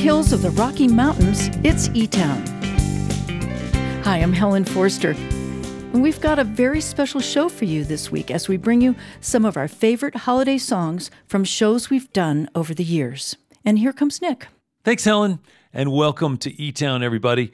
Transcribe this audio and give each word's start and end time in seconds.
foothills 0.00 0.32
of 0.32 0.40
the 0.40 0.50
Rocky 0.52 0.88
Mountains, 0.88 1.50
it's 1.62 1.90
E 1.92 2.06
Town. 2.06 2.42
Hi, 4.02 4.16
I'm 4.16 4.32
Helen 4.32 4.64
Forster. 4.64 5.10
And 5.10 6.02
we've 6.02 6.18
got 6.22 6.38
a 6.38 6.44
very 6.44 6.80
special 6.80 7.20
show 7.20 7.50
for 7.50 7.66
you 7.66 7.84
this 7.84 8.10
week 8.10 8.30
as 8.30 8.48
we 8.48 8.56
bring 8.56 8.80
you 8.80 8.96
some 9.20 9.44
of 9.44 9.58
our 9.58 9.68
favorite 9.68 10.16
holiday 10.16 10.56
songs 10.56 11.10
from 11.26 11.44
shows 11.44 11.90
we've 11.90 12.10
done 12.14 12.48
over 12.54 12.72
the 12.72 12.82
years. 12.82 13.36
And 13.62 13.78
here 13.78 13.92
comes 13.92 14.22
Nick. 14.22 14.46
Thanks, 14.84 15.04
Helen, 15.04 15.38
and 15.70 15.92
welcome 15.92 16.38
to 16.38 16.58
E 16.58 16.72
Town, 16.72 17.02
everybody. 17.02 17.52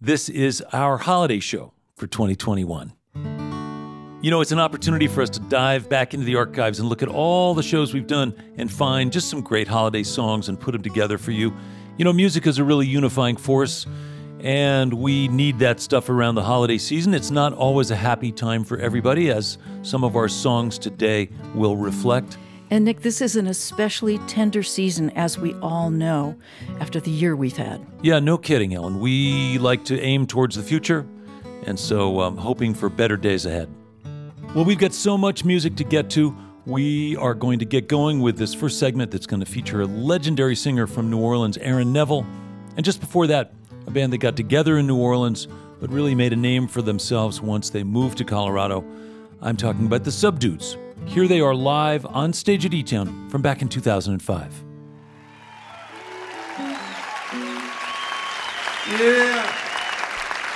This 0.00 0.28
is 0.28 0.62
our 0.72 0.96
holiday 0.96 1.40
show 1.40 1.72
for 1.96 2.06
2021. 2.06 2.92
You 4.22 4.30
know, 4.30 4.40
it's 4.42 4.52
an 4.52 4.60
opportunity 4.60 5.08
for 5.08 5.22
us 5.22 5.30
to 5.30 5.40
dive 5.40 5.88
back 5.88 6.14
into 6.14 6.24
the 6.24 6.36
archives 6.36 6.78
and 6.78 6.88
look 6.88 7.02
at 7.02 7.08
all 7.08 7.54
the 7.54 7.64
shows 7.64 7.92
we've 7.92 8.06
done 8.06 8.32
and 8.58 8.70
find 8.70 9.10
just 9.10 9.28
some 9.28 9.40
great 9.40 9.66
holiday 9.66 10.04
songs 10.04 10.48
and 10.48 10.60
put 10.60 10.70
them 10.70 10.82
together 10.82 11.18
for 11.18 11.32
you. 11.32 11.52
You 12.00 12.04
know, 12.04 12.14
music 12.14 12.46
is 12.46 12.56
a 12.56 12.64
really 12.64 12.86
unifying 12.86 13.36
force, 13.36 13.86
and 14.38 14.94
we 14.94 15.28
need 15.28 15.58
that 15.58 15.80
stuff 15.80 16.08
around 16.08 16.34
the 16.34 16.42
holiday 16.42 16.78
season. 16.78 17.12
It's 17.12 17.30
not 17.30 17.52
always 17.52 17.90
a 17.90 17.94
happy 17.94 18.32
time 18.32 18.64
for 18.64 18.78
everybody, 18.78 19.30
as 19.30 19.58
some 19.82 20.02
of 20.02 20.16
our 20.16 20.26
songs 20.26 20.78
today 20.78 21.28
will 21.54 21.76
reflect. 21.76 22.38
And 22.70 22.86
Nick, 22.86 23.02
this 23.02 23.20
is 23.20 23.36
an 23.36 23.48
especially 23.48 24.16
tender 24.20 24.62
season, 24.62 25.10
as 25.10 25.36
we 25.36 25.52
all 25.56 25.90
know, 25.90 26.36
after 26.80 27.00
the 27.00 27.10
year 27.10 27.36
we've 27.36 27.58
had. 27.58 27.86
Yeah, 28.00 28.18
no 28.18 28.38
kidding, 28.38 28.70
Helen. 28.70 28.98
We 28.98 29.58
like 29.58 29.84
to 29.84 30.00
aim 30.00 30.26
towards 30.26 30.56
the 30.56 30.62
future, 30.62 31.04
and 31.66 31.78
so 31.78 32.22
I'm 32.22 32.32
um, 32.32 32.38
hoping 32.38 32.72
for 32.72 32.88
better 32.88 33.18
days 33.18 33.44
ahead. 33.44 33.68
Well, 34.54 34.64
we've 34.64 34.78
got 34.78 34.94
so 34.94 35.18
much 35.18 35.44
music 35.44 35.76
to 35.76 35.84
get 35.84 36.08
to. 36.12 36.34
We 36.70 37.16
are 37.16 37.34
going 37.34 37.58
to 37.58 37.64
get 37.64 37.88
going 37.88 38.20
with 38.20 38.38
this 38.38 38.54
first 38.54 38.78
segment 38.78 39.10
that's 39.10 39.26
going 39.26 39.40
to 39.40 39.46
feature 39.46 39.80
a 39.80 39.86
legendary 39.86 40.54
singer 40.54 40.86
from 40.86 41.10
New 41.10 41.18
Orleans, 41.18 41.58
Aaron 41.58 41.92
Neville. 41.92 42.24
And 42.76 42.84
just 42.84 43.00
before 43.00 43.26
that, 43.26 43.52
a 43.88 43.90
band 43.90 44.12
that 44.12 44.18
got 44.18 44.36
together 44.36 44.78
in 44.78 44.86
New 44.86 44.96
Orleans 44.96 45.48
but 45.80 45.90
really 45.90 46.14
made 46.14 46.32
a 46.32 46.36
name 46.36 46.68
for 46.68 46.80
themselves 46.80 47.40
once 47.40 47.70
they 47.70 47.82
moved 47.82 48.18
to 48.18 48.24
Colorado. 48.24 48.84
I'm 49.42 49.56
talking 49.56 49.84
about 49.84 50.04
the 50.04 50.12
Subdudes. 50.12 50.76
Here 51.08 51.26
they 51.26 51.40
are 51.40 51.56
live 51.56 52.06
on 52.06 52.32
stage 52.32 52.64
at 52.64 52.72
E 52.72 52.84
Town 52.84 53.28
from 53.30 53.42
back 53.42 53.62
in 53.62 53.68
2005. 53.68 54.64
Yeah. 58.92 59.56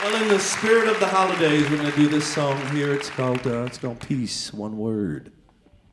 Well, 0.05 0.23
in 0.23 0.29
the 0.29 0.39
spirit 0.39 0.87
of 0.87 1.01
the 1.01 1.09
holidays, 1.09 1.69
we're 1.69 1.79
going 1.79 1.91
to 1.91 1.97
do 1.97 2.07
this 2.07 2.33
song 2.33 2.65
here. 2.69 2.95
It's 2.95 3.11
called, 3.11 3.45
uh, 3.45 3.65
it's 3.65 3.79
called 3.79 3.99
Peace, 3.99 4.55
one 4.55 4.79
word 4.79 5.33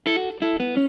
thank 0.06 0.42
you 0.42 0.81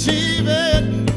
achieve 0.00 0.48
it. 0.48 1.10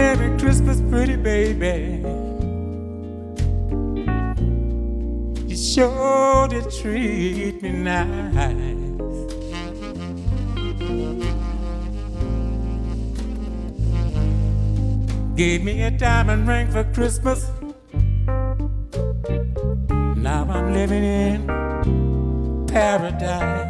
Merry 0.00 0.30
Christmas, 0.38 0.80
pretty 0.90 1.16
baby. 1.16 2.00
You 5.46 5.56
sure 5.56 6.48
did 6.48 6.70
treat 6.70 7.60
me 7.60 7.70
nice. 7.70 8.78
Gave 15.36 15.64
me 15.64 15.82
a 15.82 15.90
diamond 15.90 16.48
ring 16.48 16.70
for 16.70 16.84
Christmas. 16.94 17.50
Now 20.16 20.46
I'm 20.48 20.72
living 20.72 21.04
in 21.04 21.46
paradise. 22.66 23.69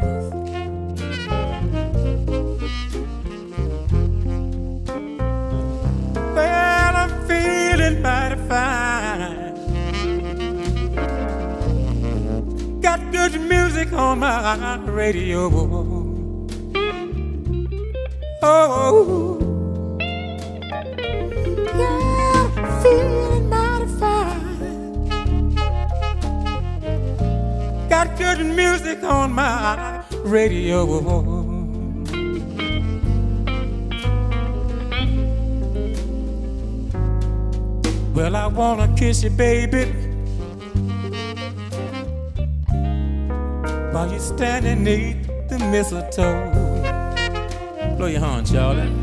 Good 13.31 13.41
music 13.43 13.93
on 13.93 14.19
my 14.19 14.77
radio. 14.87 15.49
Oh. 18.43 19.39
Yeah, 21.77 22.83
feeling 22.83 23.49
mighty 23.49 23.87
fine. 24.01 25.55
Got 27.89 28.19
good 28.19 28.45
music 28.47 29.03
on 29.05 29.33
my 29.33 30.03
radio. 30.25 30.85
Well, 38.15 38.37
I 38.37 38.47
wanna 38.49 38.89
kiss 38.97 39.23
you, 39.23 39.31
baby. 39.31 40.00
While 44.01 44.13
you're 44.13 44.19
standing 44.19 44.83
neath 44.83 45.27
the 45.51 45.59
mistletoe. 45.59 46.51
Blow 47.99 48.07
your 48.07 48.21
horn, 48.21 48.47
Charlie. 48.47 49.00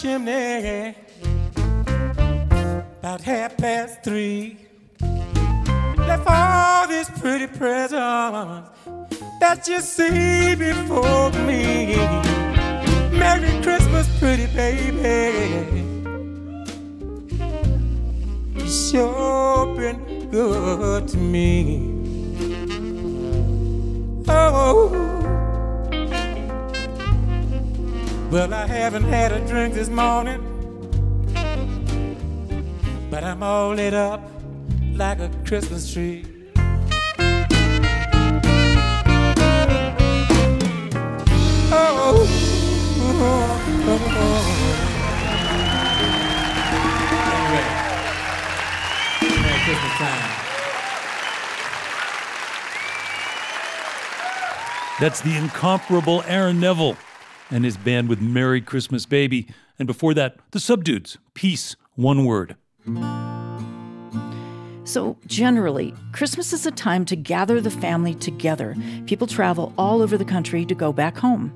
Chimney 0.00 0.94
about 2.98 3.20
half 3.22 3.56
past 3.56 4.02
three. 4.02 4.58
Left 5.00 6.24
all 6.26 6.86
these 6.86 7.08
pretty 7.18 7.46
presents 7.46 8.68
that 9.40 9.66
you 9.66 9.80
see 9.80 10.54
before 10.54 11.30
me. 11.46 11.96
Merry 13.18 13.62
Christmas, 13.62 14.06
pretty 14.18 14.46
baby. 14.48 15.72
You 18.54 18.68
sure 18.68 19.74
been 19.76 20.28
good 20.30 21.08
to 21.08 21.16
me. 21.16 21.92
Oh. 24.28 25.15
Well, 28.30 28.52
I 28.52 28.66
haven't 28.66 29.04
had 29.04 29.30
a 29.30 29.38
drink 29.46 29.74
this 29.74 29.88
morning, 29.88 30.42
but 33.08 33.22
I'm 33.22 33.40
all 33.40 33.72
lit 33.72 33.94
up 33.94 34.28
like 34.94 35.20
a 35.20 35.30
Christmas 35.46 35.92
tree. 35.92 36.24
Oh, 41.70 42.26
oh, 42.98 43.26
oh, 43.86 44.00
oh. 44.10 44.42
Anyway, 47.32 47.66
Merry 49.40 49.60
Christmas 49.60 49.94
time. 49.98 50.32
That's 54.98 55.20
the 55.20 55.36
incomparable 55.36 56.24
Aaron 56.26 56.58
Neville 56.58 56.96
and 57.50 57.64
his 57.64 57.76
band 57.76 58.08
with 58.08 58.20
Merry 58.20 58.60
Christmas 58.60 59.06
Baby. 59.06 59.48
And 59.78 59.86
before 59.86 60.14
that, 60.14 60.36
the 60.52 60.58
Subdudes, 60.58 61.16
Peace, 61.34 61.76
One 61.94 62.24
Word. 62.24 62.56
So, 64.84 65.16
generally, 65.26 65.92
Christmas 66.12 66.52
is 66.52 66.64
a 66.64 66.70
time 66.70 67.04
to 67.06 67.16
gather 67.16 67.60
the 67.60 67.70
family 67.70 68.14
together. 68.14 68.76
People 69.06 69.26
travel 69.26 69.72
all 69.76 70.00
over 70.00 70.16
the 70.16 70.24
country 70.24 70.64
to 70.64 70.74
go 70.74 70.92
back 70.92 71.18
home. 71.18 71.52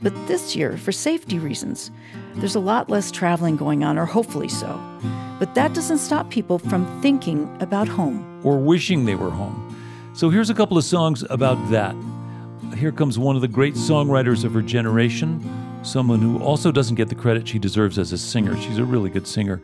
But 0.00 0.14
this 0.26 0.56
year, 0.56 0.76
for 0.78 0.90
safety 0.90 1.38
reasons, 1.38 1.90
there's 2.36 2.54
a 2.54 2.60
lot 2.60 2.88
less 2.88 3.10
traveling 3.10 3.56
going 3.56 3.84
on, 3.84 3.98
or 3.98 4.06
hopefully 4.06 4.48
so. 4.48 4.80
But 5.38 5.54
that 5.54 5.74
doesn't 5.74 5.98
stop 5.98 6.30
people 6.30 6.58
from 6.58 7.00
thinking 7.02 7.48
about 7.60 7.88
home. 7.88 8.26
or 8.42 8.58
wishing 8.58 9.04
they 9.04 9.14
were 9.14 9.30
home. 9.30 9.68
So 10.14 10.28
here's 10.30 10.50
a 10.50 10.54
couple 10.54 10.76
of 10.76 10.84
songs 10.84 11.24
about 11.30 11.70
that. 11.70 11.94
Here 12.76 12.92
comes 12.92 13.18
one 13.18 13.36
of 13.36 13.42
the 13.42 13.48
great 13.48 13.74
songwriters 13.74 14.44
of 14.44 14.54
her 14.54 14.62
generation, 14.62 15.40
someone 15.82 16.20
who 16.20 16.38
also 16.42 16.72
doesn't 16.72 16.96
get 16.96 17.08
the 17.08 17.14
credit 17.14 17.46
she 17.46 17.58
deserves 17.58 17.98
as 17.98 18.12
a 18.12 18.18
singer. 18.18 18.56
She's 18.56 18.78
a 18.78 18.84
really 18.84 19.10
good 19.10 19.26
singer. 19.26 19.62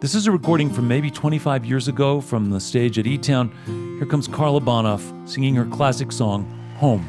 This 0.00 0.14
is 0.14 0.26
a 0.26 0.32
recording 0.32 0.70
from 0.70 0.86
maybe 0.86 1.10
25 1.10 1.64
years 1.64 1.88
ago 1.88 2.20
from 2.20 2.50
the 2.50 2.60
stage 2.60 2.98
at 2.98 3.06
E 3.06 3.18
Town. 3.18 3.50
Here 3.98 4.06
comes 4.06 4.28
Carla 4.28 4.60
Bonoff 4.60 5.28
singing 5.28 5.54
her 5.54 5.64
classic 5.66 6.12
song, 6.12 6.44
Home. 6.76 7.06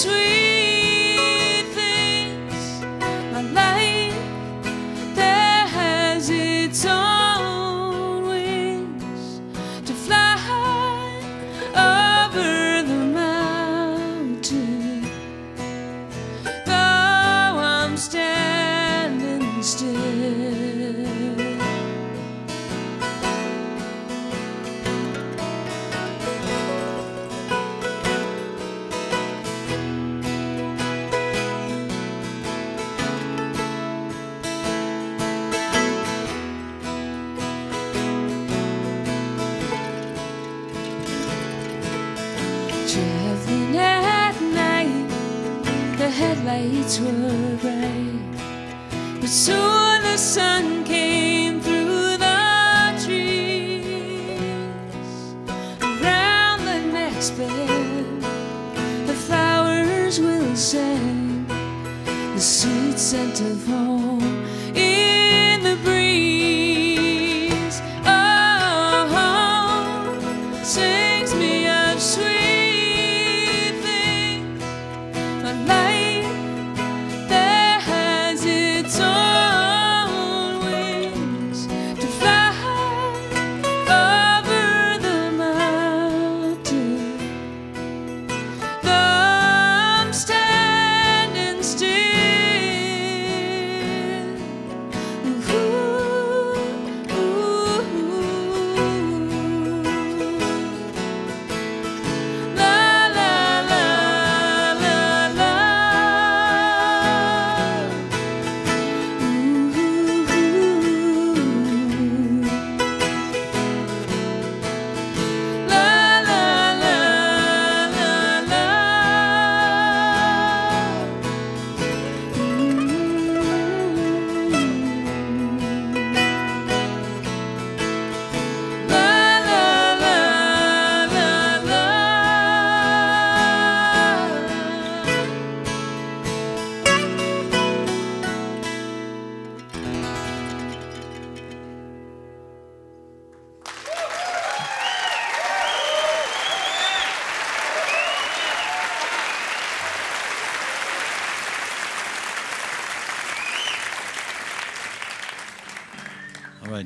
Sweet 0.00 0.79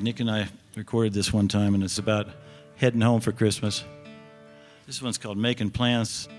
Nick 0.05 0.19
and 0.19 0.29
I 0.29 0.47
recorded 0.75 1.13
this 1.13 1.33
one 1.33 1.47
time, 1.47 1.73
and 1.73 1.83
it's 1.83 1.97
about 1.97 2.27
heading 2.75 3.01
home 3.01 3.21
for 3.21 3.31
Christmas. 3.31 3.83
This 4.85 5.01
one's 5.01 5.17
called 5.17 5.35
Making 5.35 5.71
Plans. 5.71 6.29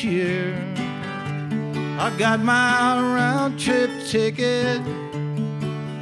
Cheer. 0.00 0.56
I 1.98 2.10
got 2.16 2.40
my 2.40 2.98
round 2.98 3.60
trip 3.60 3.90
ticket. 4.08 4.80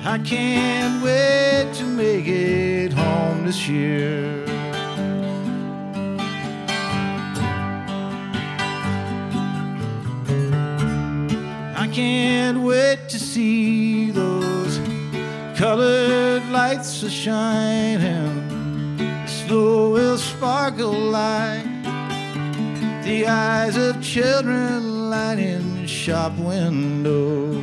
I 0.05 0.19
can't 0.25 1.03
wait 1.03 1.75
to 1.79 1.85
make 1.85 2.29
it 2.29 2.93
home 2.93 3.45
this 3.45 3.69
year. 3.69 4.45
I 11.77 11.89
can't 11.93 12.61
wait 12.63 13.09
to 13.09 13.19
see 13.19 14.13
those 14.13 14.79
colored 15.59 16.49
lights 16.51 17.03
are 17.03 17.11
shining. 17.11 18.47
Snow 19.27 19.91
will 19.91 20.19
sparkle 20.19 20.93
like 20.93 21.58
the 23.09 23.27
eyes 23.27 23.75
of 23.79 24.03
children 24.03 25.09
lighting 25.09 25.87
shop 25.87 26.37
windows. 26.37 27.58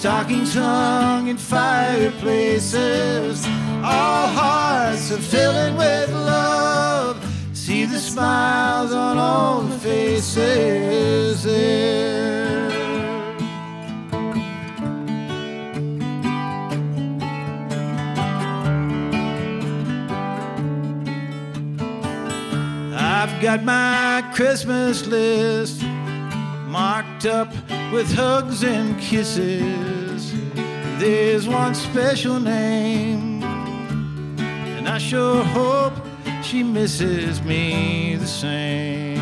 stockings 0.00 0.54
hung 0.54 1.28
in 1.28 1.36
fireplaces. 1.36 3.44
All 3.84 4.28
hearts 4.28 5.12
are 5.12 5.18
filling 5.18 5.76
with 5.76 6.10
love. 6.10 7.22
See 7.52 7.84
the 7.84 7.98
smiles 7.98 8.94
on 8.94 9.18
all 9.18 9.60
the 9.60 9.78
faces. 9.78 11.46
I've 22.96 23.42
got 23.42 23.62
my 23.64 24.32
Christmas 24.34 25.06
list 25.06 25.82
marked 26.70 27.26
up 27.26 27.52
with 27.92 28.10
hugs 28.14 28.64
and 28.64 28.98
kisses. 28.98 29.89
There's 31.00 31.48
one 31.48 31.74
special 31.74 32.38
name, 32.38 33.42
and 33.42 34.86
I 34.86 34.98
sure 34.98 35.42
hope 35.42 35.94
she 36.42 36.62
misses 36.62 37.40
me 37.42 38.16
the 38.16 38.26
same. 38.26 39.16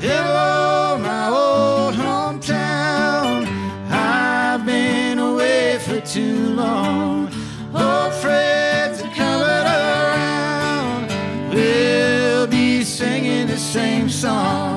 Hello, 0.00 0.96
my 1.02 1.28
old 1.28 1.94
hometown. 1.96 3.46
I've 3.90 4.64
been 4.64 5.18
away 5.18 5.80
for 5.80 6.00
too 6.00 6.54
long. 6.54 7.26
Old 7.74 8.14
friends 8.22 9.02
are 9.02 9.14
coming 9.14 9.66
around. 9.76 11.10
We'll 11.52 12.46
be 12.46 12.82
singing 12.84 13.48
the 13.48 13.58
same 13.58 14.08
songs. 14.08 14.69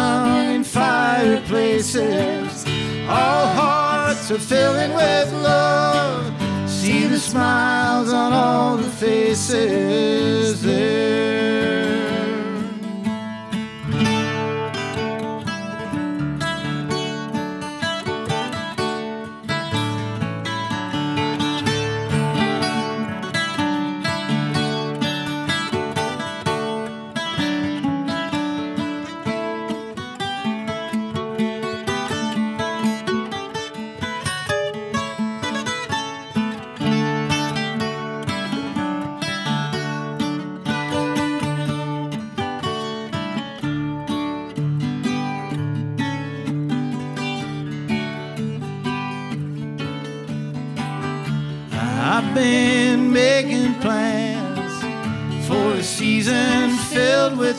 Hung 0.00 0.54
in 0.54 0.64
fireplaces. 0.64 2.52
All 3.08 3.46
hearts 3.60 4.30
are 4.30 4.44
filling 4.52 4.92
with 4.94 5.32
love. 5.32 6.24
See 6.68 7.06
the 7.06 7.18
smiles 7.18 8.12
on 8.12 8.32
all 8.32 8.76
the 8.76 8.90
faces 9.04 10.62
there. 10.62 11.79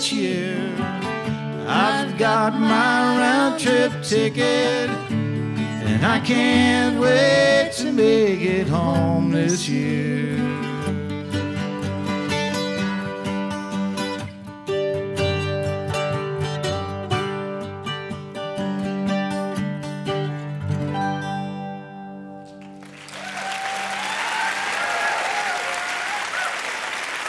Cheer. 0.01 0.57
I've 1.67 2.17
got 2.17 2.59
my 2.59 3.17
round 3.19 3.59
trip 3.59 3.91
ticket, 4.01 4.89
and 4.89 6.03
I 6.03 6.19
can't 6.19 6.99
wait 6.99 7.71
to 7.77 7.91
make 7.91 8.41
it 8.41 8.67
home 8.67 9.31
this 9.31 9.69
year. 9.69 10.37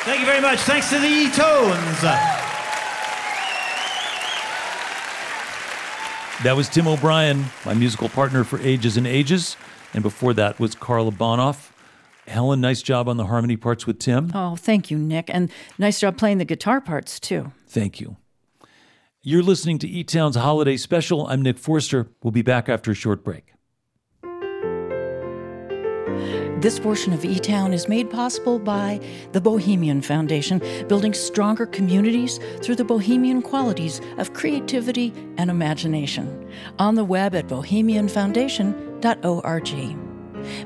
Thank 0.04 0.20
you 0.20 0.26
very 0.26 0.40
much. 0.40 0.60
Thanks 0.60 0.88
to 0.90 0.98
the 0.98 1.06
E-Tones. 1.06 2.31
That 6.42 6.56
was 6.56 6.68
Tim 6.68 6.88
O'Brien, 6.88 7.44
my 7.64 7.72
musical 7.72 8.08
partner 8.08 8.42
for 8.42 8.58
ages 8.62 8.96
and 8.96 9.06
ages. 9.06 9.56
And 9.94 10.02
before 10.02 10.34
that 10.34 10.58
was 10.58 10.74
Carla 10.74 11.12
Bonoff. 11.12 11.70
Helen, 12.26 12.60
nice 12.60 12.82
job 12.82 13.08
on 13.08 13.16
the 13.16 13.26
harmony 13.26 13.56
parts 13.56 13.86
with 13.86 14.00
Tim. 14.00 14.32
Oh, 14.34 14.56
thank 14.56 14.90
you, 14.90 14.98
Nick. 14.98 15.30
And 15.32 15.52
nice 15.78 16.00
job 16.00 16.16
playing 16.16 16.38
the 16.38 16.44
guitar 16.44 16.80
parts, 16.80 17.20
too. 17.20 17.52
Thank 17.68 18.00
you. 18.00 18.16
You're 19.22 19.44
listening 19.44 19.78
to 19.80 19.88
E 19.88 20.02
Town's 20.02 20.34
Holiday 20.34 20.76
Special. 20.76 21.28
I'm 21.28 21.42
Nick 21.42 21.58
Forster. 21.58 22.08
We'll 22.24 22.32
be 22.32 22.42
back 22.42 22.68
after 22.68 22.90
a 22.90 22.94
short 22.94 23.22
break. 23.22 23.51
This 26.62 26.78
portion 26.78 27.12
of 27.12 27.24
E 27.24 27.40
Town 27.40 27.72
is 27.72 27.88
made 27.88 28.08
possible 28.08 28.60
by 28.60 29.00
the 29.32 29.40
Bohemian 29.40 30.00
Foundation, 30.00 30.62
building 30.86 31.12
stronger 31.12 31.66
communities 31.66 32.38
through 32.60 32.76
the 32.76 32.84
bohemian 32.84 33.42
qualities 33.42 34.00
of 34.16 34.32
creativity 34.32 35.12
and 35.38 35.50
imagination. 35.50 36.48
On 36.78 36.94
the 36.94 37.04
web 37.04 37.34
at 37.34 37.48
bohemianfoundation.org. 37.48 39.96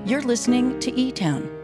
You're 0.04 0.20
listening 0.20 0.78
to 0.80 0.94
E 0.94 1.12
Town. 1.12 1.55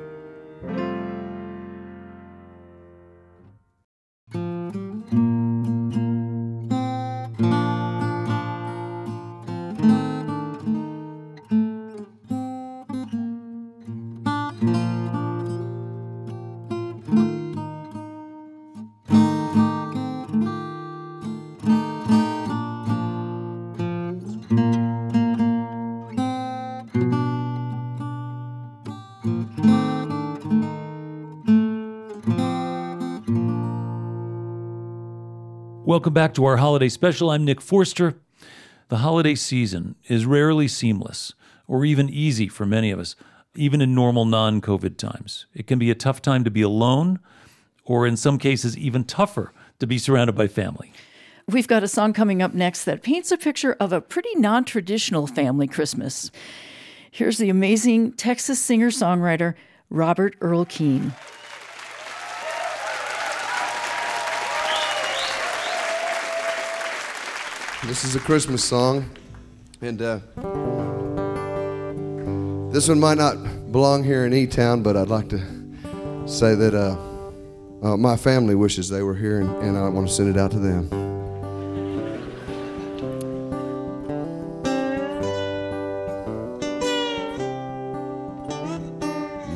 Welcome 35.92 36.14
back 36.14 36.32
to 36.34 36.46
our 36.46 36.56
holiday 36.56 36.88
special. 36.88 37.28
I'm 37.28 37.44
Nick 37.44 37.60
Forster. 37.60 38.14
The 38.88 38.96
holiday 38.96 39.34
season 39.34 39.94
is 40.08 40.24
rarely 40.24 40.66
seamless 40.66 41.34
or 41.68 41.84
even 41.84 42.08
easy 42.08 42.48
for 42.48 42.64
many 42.64 42.90
of 42.90 42.98
us, 42.98 43.14
even 43.54 43.82
in 43.82 43.94
normal 43.94 44.24
non 44.24 44.62
COVID 44.62 44.96
times. 44.96 45.44
It 45.52 45.66
can 45.66 45.78
be 45.78 45.90
a 45.90 45.94
tough 45.94 46.22
time 46.22 46.44
to 46.44 46.50
be 46.50 46.62
alone, 46.62 47.20
or 47.84 48.06
in 48.06 48.16
some 48.16 48.38
cases, 48.38 48.74
even 48.78 49.04
tougher 49.04 49.52
to 49.80 49.86
be 49.86 49.98
surrounded 49.98 50.34
by 50.34 50.48
family. 50.48 50.94
We've 51.46 51.68
got 51.68 51.82
a 51.82 51.88
song 51.88 52.14
coming 52.14 52.40
up 52.40 52.54
next 52.54 52.84
that 52.84 53.02
paints 53.02 53.30
a 53.30 53.36
picture 53.36 53.76
of 53.78 53.92
a 53.92 54.00
pretty 54.00 54.34
non 54.36 54.64
traditional 54.64 55.26
family 55.26 55.66
Christmas. 55.66 56.30
Here's 57.10 57.36
the 57.36 57.50
amazing 57.50 58.12
Texas 58.12 58.58
singer 58.58 58.88
songwriter 58.88 59.56
Robert 59.90 60.36
Earl 60.40 60.64
Keen. 60.64 61.12
This 67.84 68.04
is 68.04 68.14
a 68.14 68.20
Christmas 68.20 68.62
song, 68.62 69.10
and 69.80 70.00
uh, 70.00 70.20
this 72.72 72.88
one 72.88 73.00
might 73.00 73.18
not 73.18 73.34
belong 73.72 74.04
here 74.04 74.24
in 74.24 74.32
E 74.32 74.46
Town, 74.46 74.84
but 74.84 74.96
I'd 74.96 75.08
like 75.08 75.28
to 75.30 75.40
say 76.24 76.54
that 76.54 76.74
uh, 76.74 76.96
uh, 77.84 77.96
my 77.96 78.16
family 78.16 78.54
wishes 78.54 78.88
they 78.88 79.02
were 79.02 79.16
here, 79.16 79.40
and, 79.40 79.50
and 79.64 79.76
I 79.76 79.88
want 79.88 80.06
to 80.06 80.14
send 80.14 80.28
it 80.28 80.38
out 80.38 80.52
to 80.52 80.60
them. 80.60 80.88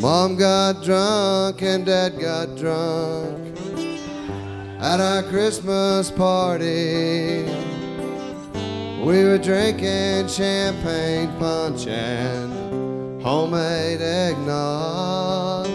Mom 0.00 0.36
got 0.36 0.82
drunk 0.82 1.62
and 1.62 1.86
Dad 1.86 2.18
got 2.20 2.56
drunk 2.56 3.56
at 4.80 5.00
our 5.00 5.22
Christmas 5.22 6.10
party. 6.10 7.75
We 9.06 9.22
were 9.22 9.38
drinking 9.38 10.26
champagne 10.26 11.30
punch 11.38 11.86
and 11.86 13.22
homemade 13.22 14.00
eggnog. 14.00 15.68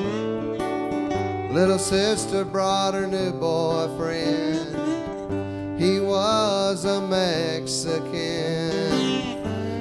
Little 1.54 1.80
sister 1.80 2.44
brought 2.44 2.94
her 2.94 3.08
new 3.08 3.32
boyfriend. 3.32 4.76
He 5.80 6.02
was 6.02 6.84
a 6.84 7.00
Mexican. 7.08 8.12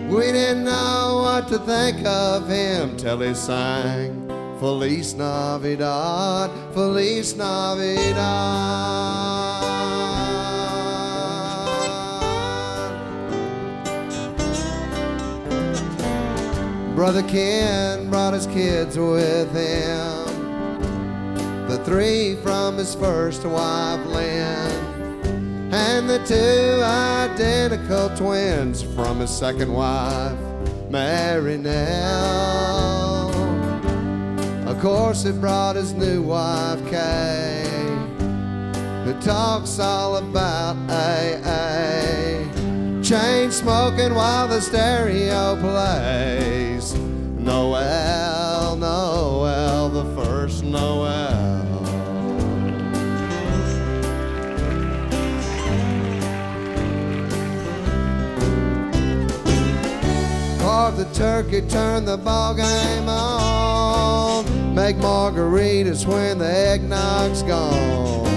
We 0.09 0.31
didn't 0.31 0.63
know 0.63 1.23
what 1.25 1.49
to 1.49 1.59
think 1.59 2.07
of 2.07 2.47
him 2.49 2.97
till 2.97 3.19
he 3.19 3.35
sang 3.35 4.29
Feliz 4.61 5.15
Navidad, 5.15 6.53
Feliz 6.73 7.35
Navidad. 7.35 8.21
Brother 17.01 17.23
Ken 17.23 18.11
brought 18.11 18.35
his 18.35 18.47
kids 18.47 18.99
with 18.99 19.51
him. 19.55 20.27
The 21.67 21.79
three 21.83 22.37
from 22.43 22.77
his 22.77 22.95
first 22.95 23.43
wife, 23.47 24.05
Lynn, 24.05 25.73
and 25.73 26.11
the 26.11 26.19
two 26.27 26.83
identical 26.85 28.15
twins 28.19 28.83
from 28.83 29.21
his 29.21 29.31
second 29.31 29.73
wife, 29.73 30.37
Mary 30.91 31.57
Nell. 31.57 33.31
Of 34.69 34.79
course, 34.79 35.23
he 35.25 35.33
brought 35.33 35.77
his 35.77 35.95
new 35.95 36.21
wife, 36.21 36.87
Kay, 36.91 37.65
who 39.07 39.19
talks 39.23 39.79
all 39.79 40.19
about 40.19 40.77
AA. 40.91 42.45
Chain 43.03 43.51
smoking 43.51 44.15
while 44.15 44.49
the 44.49 44.61
stereo 44.61 45.57
plays. 45.57 46.70
Noel, 47.43 48.77
Noel, 48.77 49.89
the 49.89 50.05
first 50.15 50.63
Noel. 50.63 51.67
Carve 60.59 60.99
the 60.99 61.09
turkey, 61.15 61.63
turn 61.63 62.05
the 62.05 62.19
ball 62.19 62.55
game 62.55 63.09
on. 63.09 64.75
Make 64.75 64.97
margaritas 64.97 66.05
when 66.07 66.39
the 66.39 66.45
eggnog's 66.45 67.43
gone. 67.43 68.30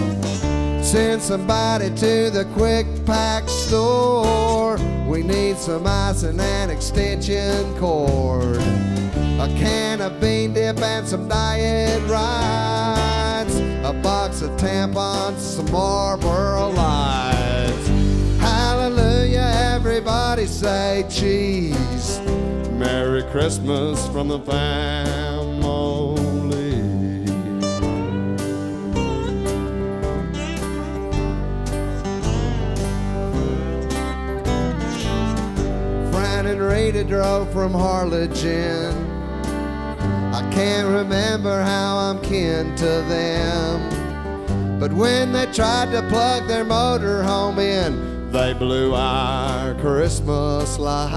Send 0.94 1.24
somebody 1.24 1.90
to 1.90 2.30
the 2.30 2.48
quick 2.54 2.86
pack 3.04 3.50
store. 3.50 4.78
We 5.08 5.24
need 5.24 5.58
some 5.58 5.88
ice 5.88 6.22
and 6.22 6.40
an 6.40 6.70
extension 6.70 7.76
cord. 7.80 8.58
A 8.58 9.48
can 9.58 10.02
of 10.02 10.22
bean 10.22 10.54
dip 10.54 10.78
and 10.78 11.08
some 11.08 11.28
diet 11.28 12.00
Rites. 12.08 13.56
A 13.84 14.00
box 14.04 14.44
of 14.44 14.52
tampons, 14.52 15.40
some 15.40 15.72
Marlboro 15.72 16.70
lights. 16.70 17.88
Hallelujah, 18.40 19.52
everybody 19.74 20.46
say 20.46 21.08
cheese. 21.10 22.20
Merry 22.74 23.24
Christmas 23.32 24.08
from 24.10 24.28
the 24.28 24.40
family. 24.42 25.23
Rita 36.70 37.04
drove 37.04 37.52
from 37.52 37.74
Harlingen. 37.74 38.94
I 40.34 40.50
can't 40.52 40.88
remember 40.88 41.62
how 41.62 41.98
I'm 41.98 42.22
kin 42.22 42.76
to 42.76 42.86
them. 42.86 44.80
But 44.80 44.94
when 44.94 45.32
they 45.32 45.46
tried 45.48 45.92
to 45.92 46.02
plug 46.10 46.48
their 46.48 46.64
motor 46.64 47.24
home 47.24 47.60
in, 47.60 48.32
they 48.32 48.54
blew 48.54 48.96
our 48.96 49.76
Christmas 49.76 50.80
lights. 50.80 51.14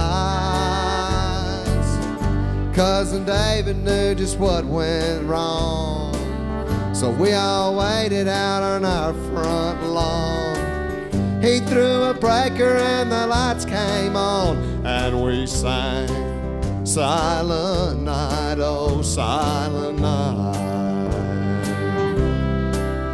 Cousin 2.75 3.25
David 3.25 3.77
knew 3.77 4.13
just 4.15 4.37
what 4.37 4.65
went 4.65 5.25
wrong. 5.25 6.13
So 6.93 7.09
we 7.09 7.33
all 7.33 7.75
waited 7.75 8.27
out 8.27 8.63
on 8.63 8.85
our 8.85 9.13
front 9.13 9.83
lawn. 9.83 10.66
He 11.47 11.61
threw 11.61 12.03
a 12.03 12.13
breaker 12.13 12.75
and 12.75 13.09
the 13.09 13.25
lights 13.25 13.63
came 13.63 14.17
on, 14.17 14.57
and 14.85 15.23
we 15.23 15.47
sang 15.47 16.85
Silent 16.85 18.01
Night, 18.01 18.57
oh 18.59 19.01
Silent 19.01 19.97
Night, 19.97 21.13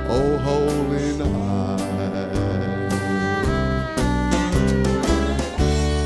oh 0.10 0.38
Holy 0.40 1.16
Night. 1.16 1.78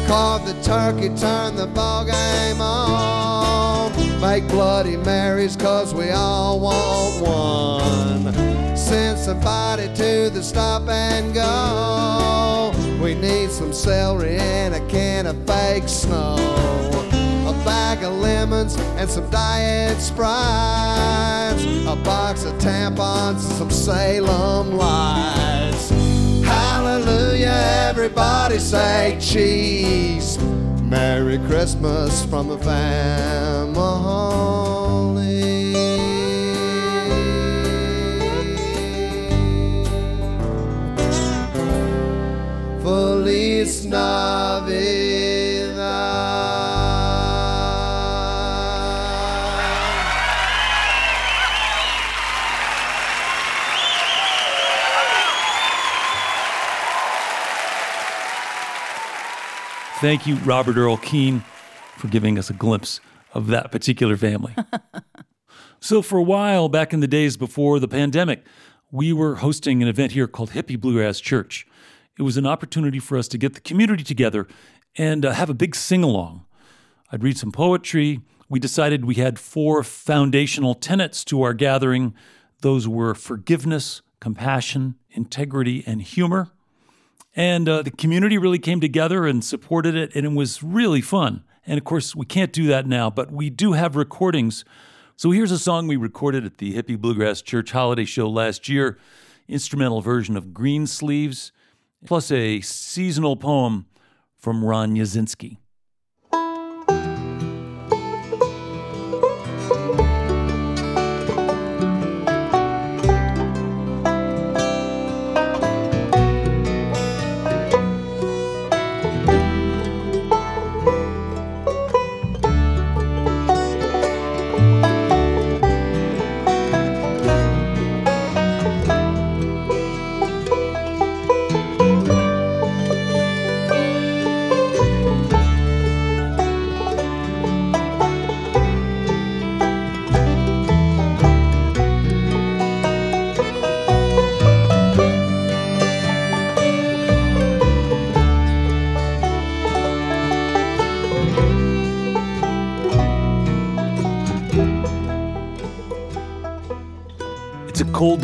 Carve 0.06 0.46
the 0.46 0.62
turkey, 0.62 1.08
turn 1.16 1.56
the 1.56 1.68
ball 1.68 2.04
game 2.04 2.60
on, 2.60 4.20
make 4.20 4.46
Bloody 4.50 4.98
Marys, 4.98 5.56
cause 5.56 5.94
we 5.94 6.10
all 6.10 6.60
want 6.60 7.22
one. 7.26 8.77
Send 8.88 9.20
somebody 9.20 9.88
to 9.96 10.30
the 10.30 10.42
stop 10.42 10.88
and 10.88 11.34
go. 11.34 12.72
We 13.04 13.16
need 13.16 13.52
some 13.52 13.74
celery 13.74 14.38
and 14.38 14.74
a 14.74 14.80
can 14.88 15.28
of 15.28 15.36
fake 15.46 15.90
snow. 15.90 16.38
A 17.46 17.52
bag 17.66 18.02
of 18.06 18.14
lemons 18.14 18.78
and 18.96 19.10
some 19.10 19.30
diet 19.30 20.00
sprites. 20.00 21.66
A 21.86 21.98
box 22.06 22.46
of 22.46 22.54
tampons 22.60 23.44
and 23.50 23.58
some 23.58 23.72
Salem 23.72 24.78
lights. 24.78 25.90
Hallelujah, 26.46 27.90
everybody 27.90 28.58
say 28.58 29.18
cheese. 29.20 30.38
Merry 30.82 31.40
Christmas 31.40 32.24
from 32.24 32.48
the 32.48 32.58
family. 32.60 33.78
Thank 60.00 60.28
you, 60.28 60.36
Robert 60.36 60.78
Earl 60.78 60.98
Keen, 60.98 61.44
for 61.98 62.08
giving 62.08 62.38
us 62.38 62.52
a 62.52 62.54
glimpse 62.54 63.00
of 63.34 63.48
that 63.48 63.72
particular 63.72 64.16
family. 64.16 64.54
so, 65.80 66.04
for 66.04 66.20
a 66.20 66.24
while 66.24 66.70
back 66.70 66.94
in 66.94 67.00
the 67.00 67.08
days 67.08 67.36
before 67.36 67.80
the 67.80 67.88
pandemic, 67.88 68.44
we 68.92 69.12
were 69.12 69.38
hosting 69.38 69.82
an 69.82 69.88
event 69.88 70.12
here 70.12 70.28
called 70.28 70.52
Hippie 70.52 70.80
Bluegrass 70.80 71.20
Church. 71.20 71.66
It 72.18 72.24
was 72.24 72.38
an 72.38 72.48
opportunity 72.48 73.00
for 73.00 73.18
us 73.18 73.28
to 73.30 73.38
get 73.38 73.54
the 73.54 73.60
community 73.62 74.04
together 74.04 74.48
and 74.98 75.26
uh, 75.26 75.32
have 75.32 75.50
a 75.50 75.54
big 75.54 75.76
sing 75.76 76.04
along. 76.04 76.46
I'd 77.12 77.24
read 77.24 77.38
some 77.38 77.52
poetry. 77.52 78.22
We 78.50 78.60
decided 78.60 79.06
we 79.06 79.16
had 79.16 79.38
four 79.40 79.84
foundational 79.84 80.74
tenets 80.74 81.24
to 81.26 81.44
our 81.44 81.54
gathering. 81.54 82.14
Those 82.62 82.88
were 82.88 83.14
forgiveness, 83.14 84.02
compassion, 84.20 84.96
integrity, 85.12 85.84
and 85.86 86.02
humor. 86.02 86.52
And 87.36 87.70
uh, 87.70 87.84
the 87.84 87.92
community 87.92 88.38
really 88.38 88.58
came 88.58 88.82
together 88.82 89.28
and 89.28 89.44
supported 89.44 89.96
it, 89.96 90.16
and 90.16 90.26
it 90.26 90.32
was 90.32 90.64
really 90.64 91.02
fun. 91.02 91.44
And 91.68 91.78
of 91.78 91.84
course, 91.84 92.16
we 92.16 92.26
can't 92.26 92.52
do 92.52 92.66
that 92.68 92.88
now, 92.88 93.10
but 93.12 93.32
we 93.32 93.50
do 93.50 93.74
have 93.74 93.96
recordings. 93.96 94.66
So 95.18 95.32
here's 95.32 95.52
a 95.52 95.60
song 95.60 95.88
we 95.88 95.98
recorded 95.98 96.46
at 96.46 96.58
the 96.58 96.74
Hippie 96.74 97.00
Bluegrass 97.00 97.42
Church 97.42 97.72
holiday 97.72 98.06
show 98.06 98.30
last 98.30 98.68
year 98.68 98.98
instrumental 99.48 100.02
version 100.02 100.36
of 100.36 100.54
Green 100.54 100.86
Sleeves, 100.86 101.54
plus 102.06 102.32
a 102.32 102.62
seasonal 102.62 103.36
poem 103.36 103.86
from 104.36 104.64
Ron 104.64 104.96
Yazinski. 104.96 105.58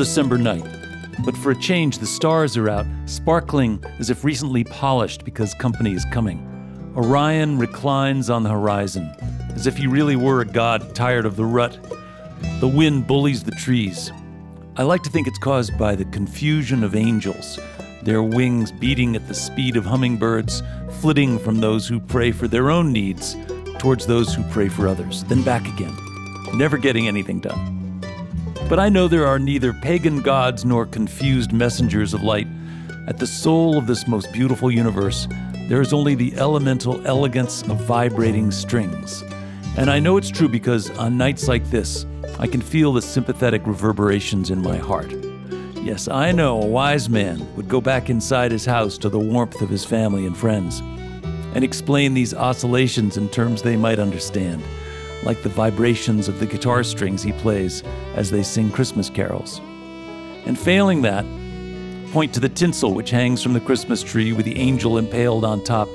December 0.03 0.37
night, 0.37 0.67
but 1.23 1.37
for 1.37 1.51
a 1.51 1.55
change, 1.55 1.97
the 1.97 2.05
stars 2.05 2.57
are 2.57 2.67
out, 2.67 2.85
sparkling 3.05 3.81
as 3.99 4.09
if 4.09 4.25
recently 4.25 4.61
polished 4.65 5.23
because 5.23 5.53
company 5.53 5.93
is 5.93 6.03
coming. 6.11 6.45
Orion 6.97 7.57
reclines 7.57 8.29
on 8.29 8.43
the 8.43 8.49
horizon. 8.49 9.09
as 9.55 9.65
if 9.65 9.77
he 9.77 9.87
really 9.87 10.17
were 10.17 10.41
a 10.41 10.45
god 10.45 10.93
tired 10.93 11.25
of 11.25 11.37
the 11.37 11.45
rut. 11.45 11.79
The 12.59 12.67
wind 12.67 13.07
bullies 13.07 13.45
the 13.45 13.51
trees. 13.51 14.11
I 14.75 14.83
like 14.83 15.03
to 15.03 15.09
think 15.09 15.25
it's 15.25 15.39
caused 15.39 15.77
by 15.77 15.95
the 15.95 16.03
confusion 16.03 16.83
of 16.83 16.97
angels, 16.97 17.57
their 18.01 18.23
wings 18.23 18.73
beating 18.73 19.15
at 19.15 19.29
the 19.29 19.33
speed 19.33 19.77
of 19.77 19.85
hummingbirds, 19.85 20.61
flitting 20.99 21.39
from 21.39 21.61
those 21.61 21.87
who 21.87 22.01
pray 22.01 22.33
for 22.33 22.49
their 22.49 22.69
own 22.69 22.91
needs 22.91 23.37
towards 23.79 24.05
those 24.05 24.35
who 24.35 24.43
pray 24.51 24.67
for 24.67 24.85
others, 24.85 25.23
then 25.29 25.43
back 25.43 25.65
again, 25.65 25.95
never 26.55 26.77
getting 26.77 27.07
anything 27.07 27.39
done. 27.39 27.83
But 28.69 28.80
I 28.80 28.89
know 28.89 29.08
there 29.08 29.28
are 29.28 29.38
neither 29.39 29.73
pagan 29.73 30.21
gods 30.21 30.65
nor 30.65 30.86
confused 30.86 31.52
messengers 31.52 32.13
of 32.13 32.23
light. 32.23 32.47
At 33.08 33.19
the 33.19 33.28
soul 33.28 33.78
of 33.78 33.88
this 33.88 34.08
most 34.08 34.32
beautiful 34.32 34.71
universe, 34.71 35.28
there 35.67 35.82
is 35.82 35.93
only 35.93 36.15
the 36.15 36.34
elemental 36.38 37.06
elegance 37.06 37.62
of 37.63 37.82
vibrating 37.86 38.52
strings. 38.52 39.23
And 39.78 39.89
I 39.89 39.99
know 39.99 40.17
it's 40.17 40.30
true 40.30 40.47
because 40.47 40.89
on 40.91 41.17
nights 41.17 41.47
like 41.47 41.69
this, 41.69 42.06
I 42.39 42.47
can 42.47 42.62
feel 42.62 42.93
the 42.93 43.02
sympathetic 43.02 43.65
reverberations 43.67 44.49
in 44.49 44.62
my 44.62 44.78
heart. 44.78 45.13
Yes, 45.84 46.08
I 46.08 46.32
know 46.32 46.62
a 46.62 46.65
wise 46.65 47.10
man 47.10 47.45
would 47.56 47.67
go 47.67 47.82
back 47.82 48.10
inside 48.10 48.52
his 48.52 48.65
house 48.65 48.97
to 48.99 49.10
the 49.10 49.19
warmth 49.19 49.62
of 49.62 49.69
his 49.69 49.84
family 49.84 50.26
and 50.26 50.36
friends 50.36 50.82
and 51.54 51.63
explain 51.63 52.13
these 52.13 52.34
oscillations 52.34 53.17
in 53.17 53.30
terms 53.30 53.62
they 53.62 53.76
might 53.76 53.99
understand, 53.99 54.63
like 55.23 55.41
the 55.41 55.49
vibrations 55.49 56.27
of 56.27 56.39
the 56.39 56.45
guitar 56.45 56.83
strings 56.83 57.23
he 57.23 57.31
plays 57.33 57.83
as 58.15 58.29
they 58.29 58.43
sing 58.43 58.71
Christmas 58.71 59.09
carols. 59.09 59.59
And 60.45 60.59
failing 60.59 61.01
that, 61.03 61.25
point 62.12 62.33
to 62.33 62.39
the 62.39 62.49
tinsel 62.49 62.93
which 62.93 63.09
hangs 63.09 63.41
from 63.41 63.53
the 63.53 63.59
Christmas 63.59 64.03
tree 64.03 64.33
with 64.33 64.45
the 64.45 64.57
angel 64.57 64.97
impaled 64.97 65.45
on 65.45 65.63
top, 65.63 65.88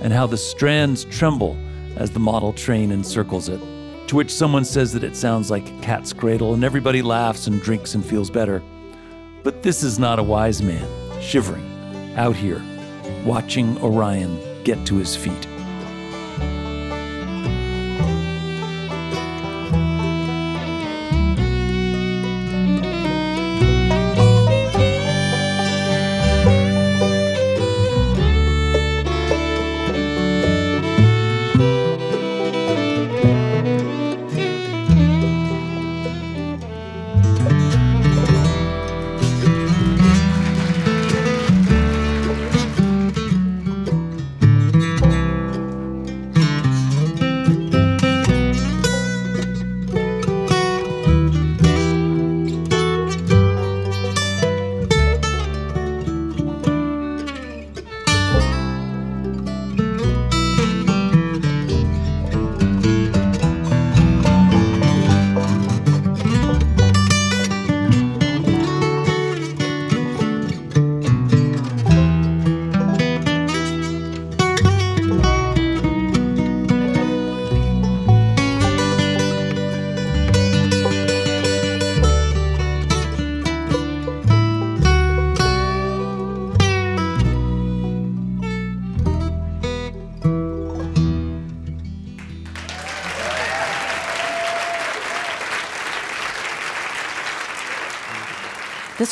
and 0.00 0.12
how 0.12 0.26
the 0.26 0.36
strands 0.36 1.04
tremble 1.04 1.56
as 1.96 2.10
the 2.10 2.20
model 2.20 2.52
train 2.52 2.90
encircles 2.90 3.48
it. 3.48 3.60
To 4.08 4.16
which 4.16 4.30
someone 4.30 4.64
says 4.64 4.92
that 4.92 5.04
it 5.04 5.16
sounds 5.16 5.50
like 5.50 5.68
a 5.68 5.80
cat's 5.80 6.12
cradle, 6.12 6.54
and 6.54 6.64
everybody 6.64 7.02
laughs 7.02 7.46
and 7.46 7.60
drinks 7.62 7.94
and 7.94 8.04
feels 8.04 8.30
better. 8.30 8.62
But 9.42 9.62
this 9.62 9.82
is 9.82 9.98
not 9.98 10.18
a 10.18 10.22
wise 10.22 10.62
man, 10.62 10.86
shivering, 11.20 11.64
out 12.16 12.36
here, 12.36 12.62
watching 13.24 13.76
Orion 13.78 14.38
get 14.64 14.86
to 14.86 14.96
his 14.96 15.16
feet. 15.16 15.51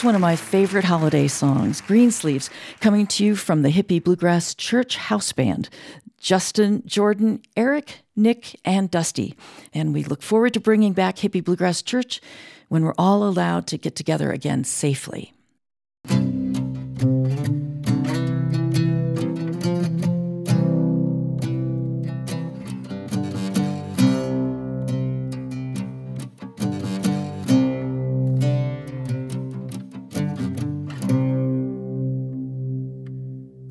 That's 0.00 0.06
one 0.06 0.14
of 0.14 0.22
my 0.22 0.34
favorite 0.34 0.86
holiday 0.86 1.28
songs, 1.28 1.82
Greensleeves, 1.82 2.48
coming 2.80 3.06
to 3.08 3.22
you 3.22 3.36
from 3.36 3.60
the 3.60 3.68
Hippie 3.68 4.02
Bluegrass 4.02 4.54
Church 4.54 4.96
House 4.96 5.30
Band. 5.30 5.68
Justin, 6.16 6.82
Jordan, 6.86 7.42
Eric, 7.54 7.98
Nick, 8.16 8.58
and 8.64 8.90
Dusty. 8.90 9.36
And 9.74 9.92
we 9.92 10.02
look 10.02 10.22
forward 10.22 10.54
to 10.54 10.60
bringing 10.60 10.94
back 10.94 11.16
Hippie 11.16 11.44
Bluegrass 11.44 11.82
Church 11.82 12.22
when 12.68 12.82
we're 12.82 12.94
all 12.96 13.24
allowed 13.24 13.66
to 13.66 13.76
get 13.76 13.94
together 13.94 14.32
again 14.32 14.64
safely. 14.64 15.34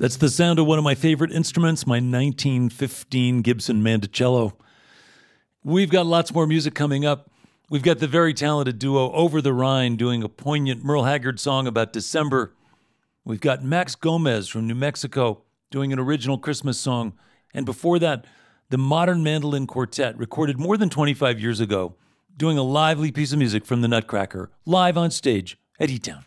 That's 0.00 0.16
the 0.16 0.30
sound 0.30 0.58
of 0.58 0.64
one 0.64 0.78
of 0.78 0.82
my 0.82 0.94
favorite 0.94 1.30
instruments, 1.30 1.86
my 1.86 1.96
1915 1.96 3.42
Gibson 3.42 3.82
Mandocello. 3.82 4.54
We've 5.62 5.90
got 5.90 6.06
lots 6.06 6.32
more 6.32 6.46
music 6.46 6.74
coming 6.74 7.04
up. 7.04 7.30
We've 7.68 7.82
got 7.82 7.98
the 7.98 8.06
very 8.06 8.32
talented 8.32 8.78
duo 8.78 9.12
Over 9.12 9.42
the 9.42 9.52
Rhine 9.52 9.96
doing 9.96 10.22
a 10.22 10.28
poignant 10.30 10.82
Merle 10.82 11.04
Haggard 11.04 11.38
song 11.38 11.66
about 11.66 11.92
December. 11.92 12.54
We've 13.26 13.42
got 13.42 13.62
Max 13.62 13.94
Gomez 13.94 14.48
from 14.48 14.66
New 14.66 14.74
Mexico 14.74 15.42
doing 15.70 15.92
an 15.92 15.98
original 15.98 16.38
Christmas 16.38 16.80
song. 16.80 17.12
And 17.52 17.66
before 17.66 17.98
that, 17.98 18.24
the 18.70 18.78
Modern 18.78 19.22
Mandolin 19.22 19.66
Quartet, 19.66 20.16
recorded 20.16 20.58
more 20.58 20.78
than 20.78 20.88
25 20.88 21.38
years 21.38 21.60
ago, 21.60 21.94
doing 22.34 22.56
a 22.56 22.62
lively 22.62 23.12
piece 23.12 23.32
of 23.32 23.38
music 23.38 23.66
from 23.66 23.82
the 23.82 23.88
Nutcracker, 23.88 24.50
live 24.64 24.96
on 24.96 25.10
stage 25.10 25.58
at 25.78 25.90
E 25.90 25.98
Town. 25.98 26.24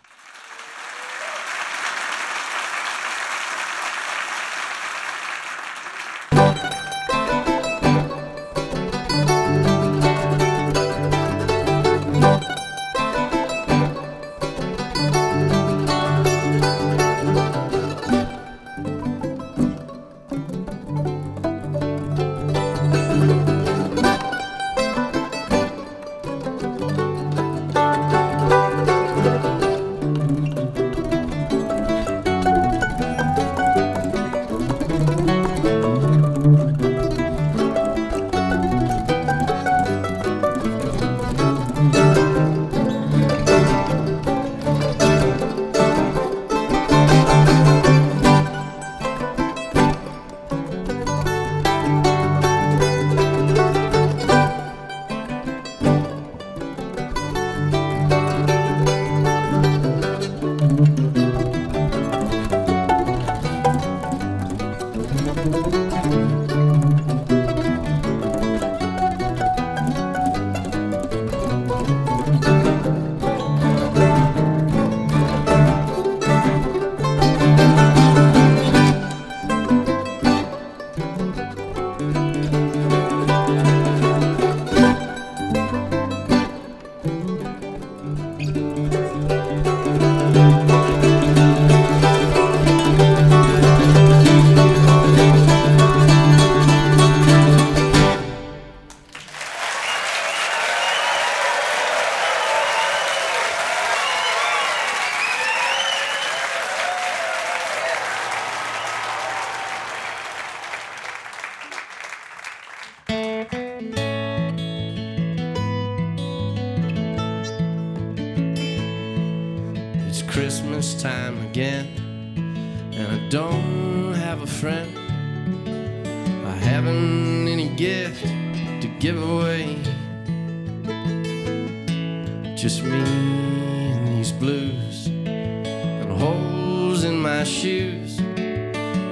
Just 132.63 132.81
me 132.81 132.97
and 132.97 134.07
these 134.07 134.31
blues 134.31 135.07
and 135.07 136.09
holes 136.09 137.03
in 137.03 137.19
my 137.19 137.43
shoes, 137.43 138.21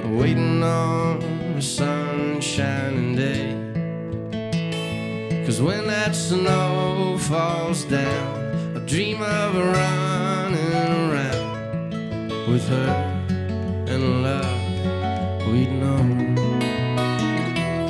waiting 0.06 0.62
on 0.62 1.22
a 1.22 1.60
sunshining 1.60 3.14
day. 3.14 3.52
Cause 5.44 5.60
when 5.60 5.86
that 5.86 6.14
snow 6.14 7.18
falls 7.20 7.84
down, 7.84 8.74
I 8.74 8.80
dream 8.86 9.20
of 9.20 9.54
running 9.54 11.12
around 11.12 12.30
with 12.50 12.66
her 12.68 12.94
and 13.86 14.22
love 14.22 15.46
we'd 15.52 15.72
known. 15.72 16.38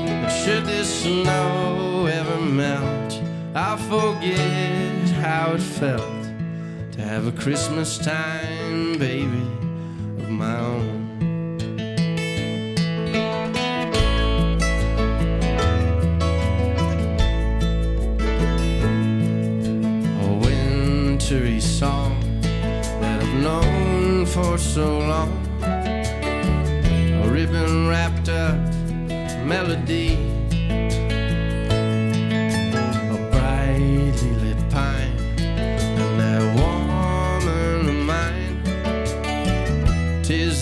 And 0.09 0.33
should 0.33 0.64
this 0.64 1.05
snow 1.05 2.07
ever 2.07 2.40
melt, 2.40 3.22
I'll 3.55 3.77
forget 3.77 5.01
how 5.32 5.54
it 5.54 5.62
felt 5.62 6.24
to 6.92 7.00
have 7.00 7.26
a 7.26 7.32
Christmas 7.32 7.96
time 7.96 8.98
baby 8.98 9.46
of 10.22 10.28
my 10.28 10.58
own. 10.58 10.98
a 20.20 20.34
wintry 20.44 21.60
song 21.60 22.12
that 23.00 23.22
I've 23.22 23.36
known 23.40 24.26
for 24.26 24.58
so 24.58 24.98
long. 24.98 25.32
A 27.24 27.26
ribbon 27.26 27.88
wrapped 27.88 28.28
up 28.28 28.58
melody. 29.46 30.21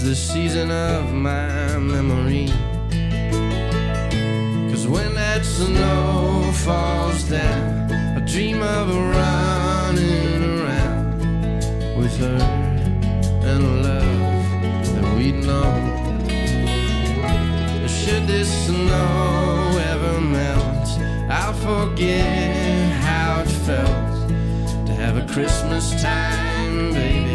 The 0.03 0.17
season 0.17 0.71
of 0.71 1.13
my 1.13 1.79
memory. 1.79 2.49
Cause 4.71 4.89
when 4.89 5.15
that 5.15 5.45
snow 5.45 6.51
falls 6.53 7.25
down, 7.25 7.93
I 8.17 8.21
dream 8.21 8.63
of 8.63 8.89
running 8.89 10.43
around 10.59 11.21
with 11.99 12.17
her 12.17 12.41
and 13.45 13.63
a 13.63 13.75
love 13.89 14.95
that 14.95 15.17
we'd 15.17 15.45
known. 15.45 16.01
Should 17.87 18.27
this 18.27 18.51
snow 18.67 19.79
ever 19.93 20.21
melt, 20.21 20.89
I'll 21.31 21.53
forget 21.53 22.91
how 23.03 23.43
it 23.43 23.51
felt 23.67 24.29
to 24.87 24.93
have 24.95 25.19
a 25.19 25.27
Christmas 25.33 25.91
time, 26.03 26.93
baby, 26.95 27.30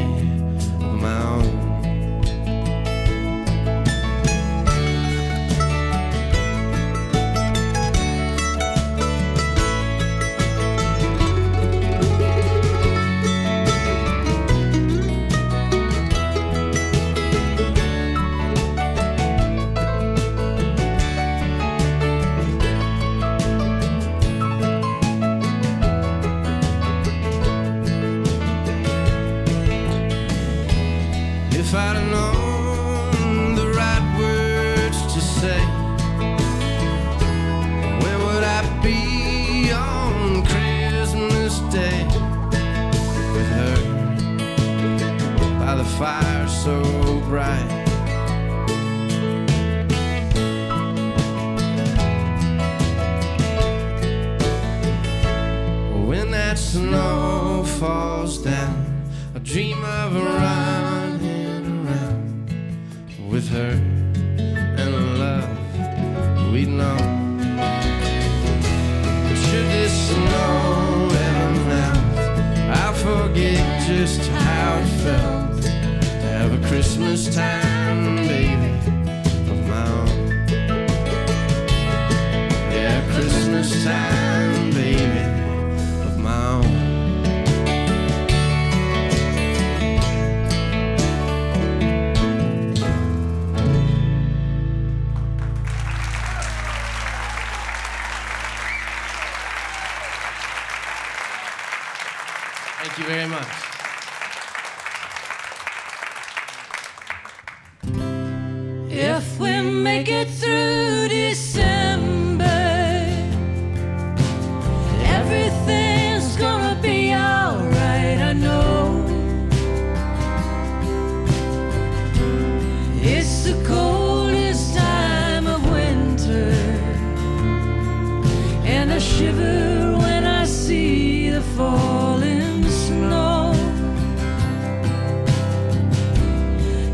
shiver 129.00 129.98
when 129.98 130.24
I 130.24 130.46
see 130.46 131.30
the 131.30 131.42
falling 131.58 132.64
snow. 132.70 133.54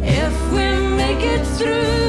If 0.04 0.52
we 0.52 0.66
make 0.96 1.24
it 1.24 1.46
through 1.58 2.01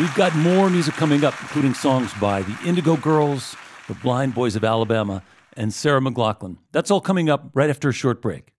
we've 0.00 0.14
got 0.14 0.34
more 0.36 0.70
music 0.70 0.94
coming 0.94 1.24
up, 1.24 1.34
including 1.42 1.74
songs 1.74 2.12
by 2.14 2.40
the 2.42 2.56
Indigo 2.66 2.96
Girls, 2.96 3.54
the 3.86 3.94
Blind 3.94 4.34
Boys 4.34 4.56
of 4.56 4.64
Alabama, 4.64 5.22
and 5.56 5.74
Sarah 5.74 6.00
McLachlan. 6.00 6.56
That's 6.72 6.90
all 6.90 7.00
coming 7.00 7.28
up 7.28 7.50
right 7.52 7.68
after 7.68 7.90
a 7.90 7.92
short 7.92 8.22
break. 8.22 8.52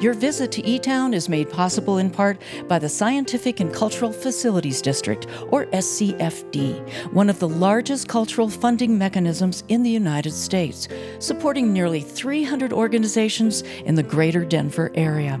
Your 0.00 0.14
visit 0.14 0.52
to 0.52 0.64
E 0.64 0.78
Town 0.78 1.12
is 1.12 1.28
made 1.28 1.50
possible 1.50 1.98
in 1.98 2.08
part 2.10 2.40
by 2.68 2.78
the 2.78 2.88
Scientific 2.88 3.58
and 3.58 3.74
Cultural 3.74 4.12
Facilities 4.12 4.80
District, 4.80 5.26
or 5.48 5.66
SCFD, 5.66 7.12
one 7.12 7.28
of 7.28 7.40
the 7.40 7.48
largest 7.48 8.06
cultural 8.06 8.48
funding 8.48 8.96
mechanisms 8.96 9.64
in 9.66 9.82
the 9.82 9.90
United 9.90 10.32
States, 10.32 10.88
supporting 11.18 11.72
nearly 11.72 12.00
300 12.00 12.72
organizations 12.72 13.62
in 13.84 13.96
the 13.96 14.04
greater 14.04 14.44
Denver 14.44 14.92
area. 14.94 15.40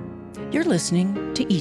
You're 0.50 0.64
listening 0.64 1.34
to 1.34 1.52
E 1.52 1.60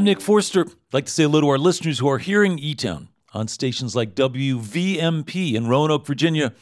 I'm 0.00 0.04
Nick 0.04 0.22
Forster. 0.22 0.62
I'd 0.62 0.94
like 0.94 1.04
to 1.04 1.12
say 1.12 1.24
hello 1.24 1.42
to 1.42 1.48
our 1.50 1.58
listeners 1.58 1.98
who 1.98 2.08
are 2.08 2.16
hearing 2.16 2.58
E 2.58 2.74
Town 2.74 3.10
on 3.34 3.48
stations 3.48 3.94
like 3.94 4.14
WVMP 4.14 5.52
in 5.52 5.66
Roanoke, 5.66 6.06
Virginia, 6.06 6.54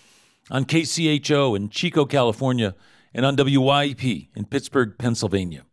on 0.50 0.64
KCHO 0.64 1.54
in 1.54 1.68
Chico, 1.68 2.04
California, 2.04 2.74
and 3.14 3.24
on 3.24 3.36
WYEP 3.36 4.26
in 4.34 4.44
Pittsburgh, 4.46 4.98
Pennsylvania. 4.98 5.64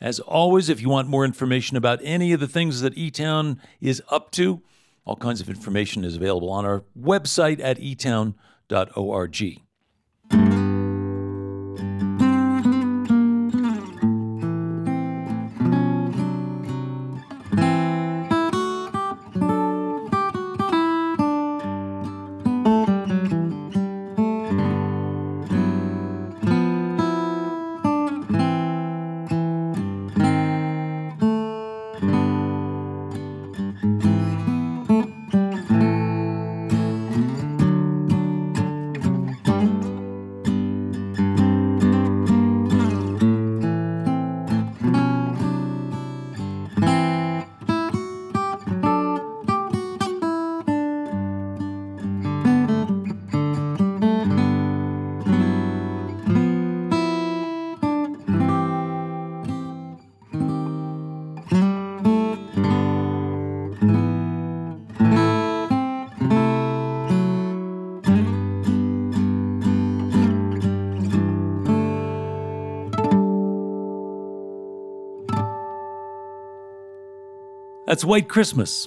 As 0.00 0.18
always, 0.18 0.70
if 0.70 0.80
you 0.80 0.88
want 0.88 1.08
more 1.08 1.26
information 1.26 1.76
about 1.76 2.00
any 2.02 2.32
of 2.32 2.40
the 2.40 2.48
things 2.48 2.80
that 2.80 2.96
E 2.96 3.10
Town 3.10 3.60
is 3.82 4.02
up 4.10 4.30
to, 4.30 4.62
all 5.04 5.16
kinds 5.16 5.42
of 5.42 5.50
information 5.50 6.06
is 6.06 6.16
available 6.16 6.48
on 6.48 6.64
our 6.64 6.84
website 6.98 7.60
at 7.62 7.78
etown.org. 7.80 9.60
That's 77.90 78.04
White 78.04 78.28
Christmas, 78.28 78.86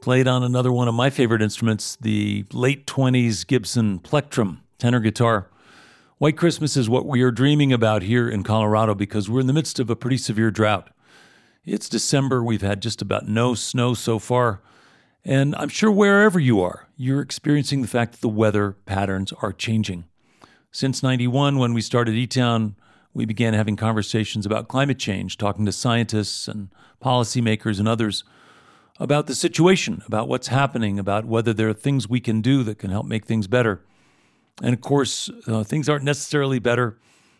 played 0.00 0.28
on 0.28 0.44
another 0.44 0.70
one 0.70 0.86
of 0.86 0.94
my 0.94 1.10
favorite 1.10 1.42
instruments, 1.42 1.96
the 2.00 2.44
late 2.52 2.86
20s 2.86 3.44
Gibson 3.44 3.98
plectrum 3.98 4.62
tenor 4.78 5.00
guitar. 5.00 5.50
White 6.18 6.36
Christmas 6.36 6.76
is 6.76 6.88
what 6.88 7.04
we 7.04 7.20
are 7.22 7.32
dreaming 7.32 7.72
about 7.72 8.02
here 8.02 8.28
in 8.28 8.44
Colorado 8.44 8.94
because 8.94 9.28
we're 9.28 9.40
in 9.40 9.48
the 9.48 9.52
midst 9.52 9.80
of 9.80 9.90
a 9.90 9.96
pretty 9.96 10.18
severe 10.18 10.52
drought. 10.52 10.90
It's 11.64 11.88
December, 11.88 12.44
we've 12.44 12.62
had 12.62 12.80
just 12.80 13.02
about 13.02 13.26
no 13.26 13.56
snow 13.56 13.94
so 13.94 14.20
far, 14.20 14.60
and 15.24 15.56
I'm 15.56 15.68
sure 15.68 15.90
wherever 15.90 16.38
you 16.38 16.60
are, 16.60 16.86
you're 16.96 17.20
experiencing 17.20 17.82
the 17.82 17.88
fact 17.88 18.12
that 18.12 18.20
the 18.20 18.28
weather 18.28 18.76
patterns 18.86 19.32
are 19.42 19.52
changing. 19.52 20.04
Since 20.70 21.02
91, 21.02 21.58
when 21.58 21.74
we 21.74 21.80
started 21.80 22.14
E 22.14 22.28
Town, 22.28 22.76
we 23.14 23.24
began 23.24 23.54
having 23.54 23.76
conversations 23.76 24.46
about 24.46 24.68
climate 24.68 24.98
change, 24.98 25.36
talking 25.38 25.64
to 25.66 25.72
scientists 25.72 26.48
and 26.48 26.68
policymakers 27.02 27.78
and 27.78 27.88
others 27.88 28.24
about 29.00 29.26
the 29.26 29.34
situation, 29.34 30.02
about 30.06 30.28
what's 30.28 30.48
happening, 30.48 30.98
about 30.98 31.24
whether 31.24 31.52
there 31.52 31.68
are 31.68 31.74
things 31.74 32.08
we 32.08 32.20
can 32.20 32.40
do 32.40 32.62
that 32.64 32.78
can 32.78 32.90
help 32.90 33.06
make 33.06 33.24
things 33.24 33.46
better. 33.46 33.84
And 34.62 34.74
of 34.74 34.80
course, 34.80 35.30
uh, 35.46 35.62
things 35.62 35.88
aren't 35.88 36.04
necessarily 36.04 36.58
better, 36.58 36.98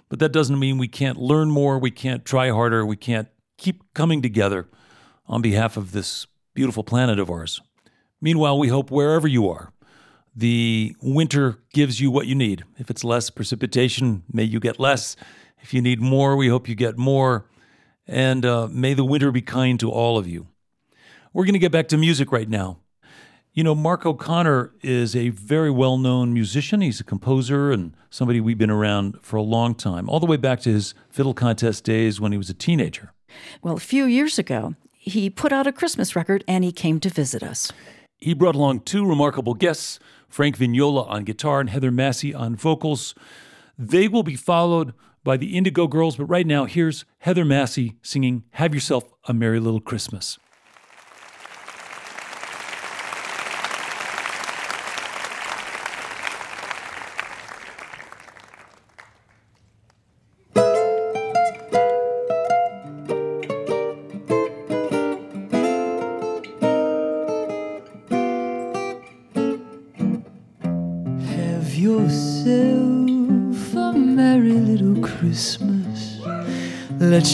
but 0.08 0.20
that 0.20 0.32
doesn't 0.32 0.58
mean 0.58 0.78
we 0.78 0.88
can't 0.88 1.18
learn 1.18 1.50
more, 1.50 1.78
we 1.78 1.90
can't 1.90 2.24
try 2.24 2.50
harder, 2.50 2.86
we 2.86 2.96
can't 2.96 3.28
keep 3.56 3.82
coming 3.92 4.22
together 4.22 4.68
on 5.26 5.42
behalf 5.42 5.76
of 5.76 5.92
this 5.92 6.26
beautiful 6.54 6.84
planet 6.84 7.18
of 7.18 7.30
ours. 7.30 7.60
Meanwhile, 8.20 8.58
we 8.58 8.68
hope 8.68 8.90
wherever 8.90 9.28
you 9.28 9.48
are, 9.48 9.72
the 10.34 10.94
winter 11.02 11.58
gives 11.72 12.00
you 12.00 12.10
what 12.10 12.26
you 12.26 12.34
need. 12.34 12.64
If 12.78 12.90
it's 12.90 13.04
less 13.04 13.30
precipitation, 13.30 14.22
may 14.32 14.44
you 14.44 14.60
get 14.60 14.78
less. 14.78 15.16
If 15.60 15.74
you 15.74 15.82
need 15.82 16.00
more, 16.00 16.36
we 16.36 16.48
hope 16.48 16.68
you 16.68 16.74
get 16.74 16.96
more. 16.96 17.46
And 18.06 18.44
uh, 18.44 18.68
may 18.70 18.94
the 18.94 19.04
winter 19.04 19.30
be 19.30 19.42
kind 19.42 19.78
to 19.80 19.90
all 19.90 20.16
of 20.16 20.26
you. 20.26 20.46
We're 21.32 21.44
going 21.44 21.54
to 21.54 21.58
get 21.58 21.72
back 21.72 21.88
to 21.88 21.96
music 21.98 22.32
right 22.32 22.48
now. 22.48 22.78
You 23.52 23.64
know, 23.64 23.74
Mark 23.74 24.06
O'Connor 24.06 24.72
is 24.82 25.16
a 25.16 25.30
very 25.30 25.70
well 25.70 25.98
known 25.98 26.32
musician. 26.32 26.80
He's 26.80 27.00
a 27.00 27.04
composer 27.04 27.72
and 27.72 27.94
somebody 28.08 28.40
we've 28.40 28.56
been 28.56 28.70
around 28.70 29.18
for 29.20 29.36
a 29.36 29.42
long 29.42 29.74
time, 29.74 30.08
all 30.08 30.20
the 30.20 30.26
way 30.26 30.36
back 30.36 30.60
to 30.60 30.70
his 30.70 30.94
fiddle 31.10 31.34
contest 31.34 31.84
days 31.84 32.20
when 32.20 32.32
he 32.32 32.38
was 32.38 32.48
a 32.48 32.54
teenager. 32.54 33.12
Well, 33.62 33.76
a 33.76 33.80
few 33.80 34.04
years 34.04 34.38
ago, 34.38 34.74
he 34.92 35.28
put 35.28 35.52
out 35.52 35.66
a 35.66 35.72
Christmas 35.72 36.14
record 36.14 36.44
and 36.46 36.62
he 36.64 36.72
came 36.72 37.00
to 37.00 37.08
visit 37.08 37.42
us. 37.42 37.72
He 38.18 38.32
brought 38.34 38.54
along 38.54 38.80
two 38.80 39.04
remarkable 39.06 39.54
guests 39.54 39.98
Frank 40.28 40.56
Vignola 40.58 41.08
on 41.08 41.24
guitar 41.24 41.60
and 41.60 41.70
Heather 41.70 41.90
Masse 41.90 42.34
on 42.34 42.54
vocals. 42.54 43.14
They 43.78 44.08
will 44.08 44.22
be 44.22 44.36
followed 44.36 44.92
by 45.28 45.36
the 45.36 45.58
Indigo 45.58 45.86
Girls, 45.86 46.16
but 46.16 46.24
right 46.24 46.46
now, 46.46 46.64
here's 46.64 47.04
Heather 47.18 47.44
Masse 47.44 47.78
singing 48.00 48.44
Have 48.52 48.72
Yourself 48.72 49.12
a 49.26 49.34
Merry 49.34 49.60
Little 49.60 49.78
Christmas. 49.78 50.38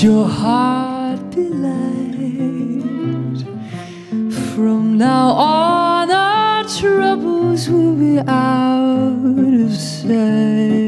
Your 0.05 0.29
heart 0.29 1.35
be 1.35 1.49
light. 1.49 3.41
From 4.53 4.99
now 4.99 5.29
on, 5.31 6.11
our 6.11 6.63
troubles 6.65 7.71
will 7.71 7.97
be 7.97 8.19
out 8.19 9.63
of 9.65 9.73
sight. 9.73 10.84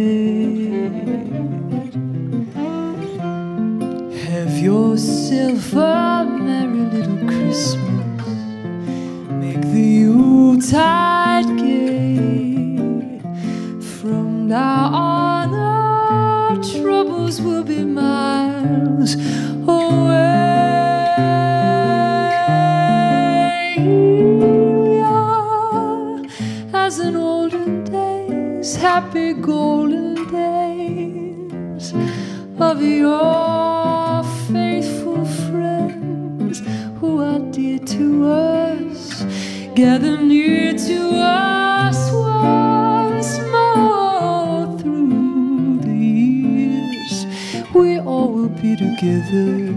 gather 39.77 40.17
near 40.23 40.73
to 40.73 41.11
us 41.21 42.11
once 42.11 43.39
more 43.53 44.79
through 44.79 45.81
the 45.81 45.95
years. 45.95 47.27
We 47.75 48.01
all 48.01 48.33
will 48.33 48.49
be 48.49 48.75
together 48.75 49.75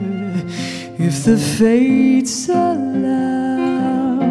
if 0.97 1.25
the 1.25 1.37
fates 1.37 2.47
allow. 2.47 4.21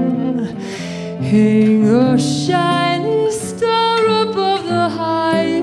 Hang 1.20 1.84
a 1.84 2.18
shiny 2.18 3.30
star 3.30 4.06
above 4.22 4.64
the 4.64 4.88
highest. 4.88 5.58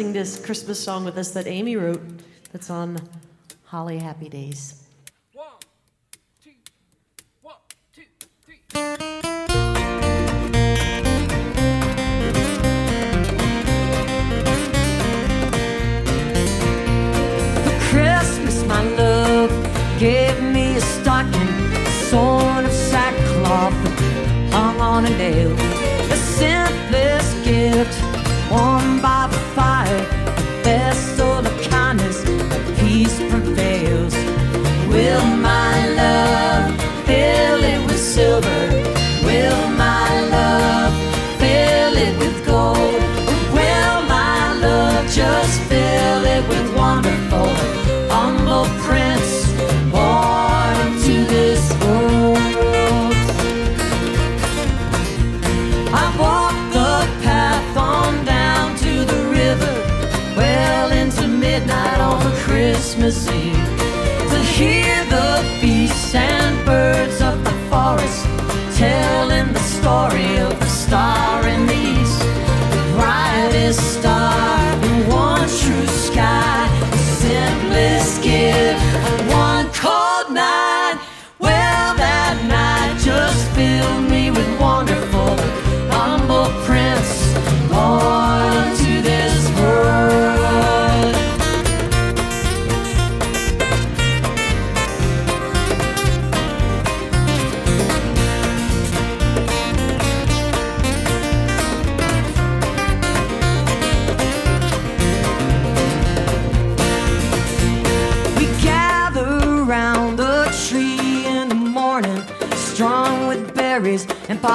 sing 0.00 0.14
this 0.14 0.42
Christmas 0.42 0.82
song 0.82 1.04
with 1.04 1.18
us 1.18 1.32
that 1.32 1.46
Amy 1.46 1.76
wrote 1.76 2.00
that's 2.52 2.70
on 2.70 2.96
Holly 3.64 3.98
Happy 3.98 4.30
Days. 4.30 4.82
One, 5.34 5.46
two, 6.42 6.52
one, 7.42 7.56
two, 7.92 8.04
three. 8.40 8.60
my 18.66 18.82
love 18.96 19.50
gave 19.98 20.42
me 20.42 20.76
a 20.76 20.80
stocking, 20.80 21.52
sort 22.08 22.64
of 22.64 22.72
sackcloth 22.72 23.74
hung 24.50 24.80
on 24.80 25.04
a 25.04 25.10
nail. 25.10 25.69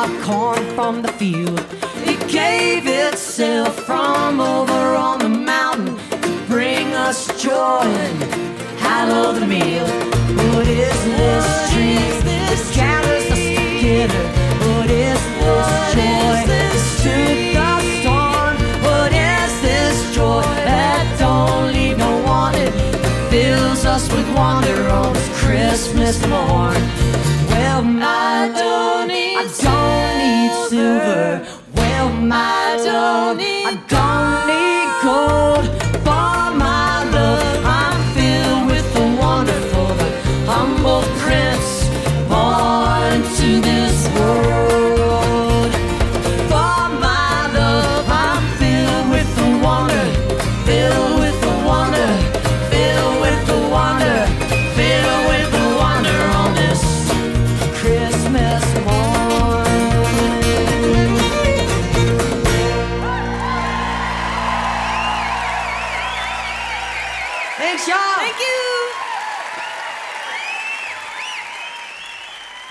Popcorn 0.06 0.64
from 0.76 1.02
the 1.02 1.12
field. 1.14 1.66
It 2.12 2.20
gave 2.30 2.86
itself 2.86 3.74
from 3.86 4.40
over 4.40 4.96
on 4.96 5.18
the 5.20 5.30
mountain 5.30 5.98
to 6.22 6.46
bring 6.48 6.88
us 6.94 7.20
joy 7.42 7.82
and 7.82 8.24
hallow 8.80 9.34
the 9.34 9.48
meal. 9.48 9.88
What 10.54 10.68
is 10.68 11.00
this 11.20 11.48
tree 11.72 12.06
that 12.28 12.72
gathers 12.76 13.26
us 13.32 13.46
together? 13.58 14.24
What 14.68 14.90
is 14.92 15.22
this 15.42 15.70
joy 15.98 16.38
that 16.52 16.74
stood 16.94 17.38
the 17.58 17.72
storm? 18.02 18.56
What 18.88 19.12
is 19.12 19.52
this 19.62 20.16
joy 20.16 20.42
that 20.70 21.20
no? 21.20 21.56
That 22.52 22.74
fills 23.32 23.86
us 23.86 24.12
with 24.14 24.28
wonder 24.36 24.88
on 24.90 25.14
this 25.14 25.30
Christmas 25.42 26.22
morn. 26.28 26.82
Well, 27.50 27.82
my 27.82 28.52
don't 28.54 29.05
Well, 31.76 32.10
my 32.10 32.78
don't 32.84 33.35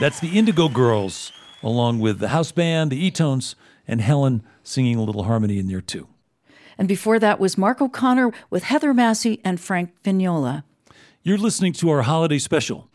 That's 0.04 0.20
the 0.20 0.38
Indigo 0.38 0.68
Girls, 0.68 1.32
along 1.62 1.98
with 1.98 2.18
the 2.18 2.28
house 2.28 2.52
band, 2.52 2.92
the 2.92 3.06
E-Tones, 3.06 3.56
and 3.88 4.02
Helen 4.02 4.42
singing 4.62 4.96
a 4.96 5.02
little 5.02 5.22
harmony 5.22 5.58
in 5.58 5.66
there 5.66 5.80
too. 5.80 6.08
And 6.76 6.86
before 6.86 7.18
that 7.18 7.40
was 7.40 7.56
Mark 7.56 7.80
O'Connor 7.80 8.30
with 8.50 8.64
Heather 8.64 8.92
Masse 8.92 9.38
and 9.42 9.58
Frank 9.58 9.92
Vignola. 10.04 10.64
You're 11.22 11.38
listening 11.38 11.72
to 11.72 11.88
our 11.88 12.02
holiday 12.02 12.38
special. 12.38 12.90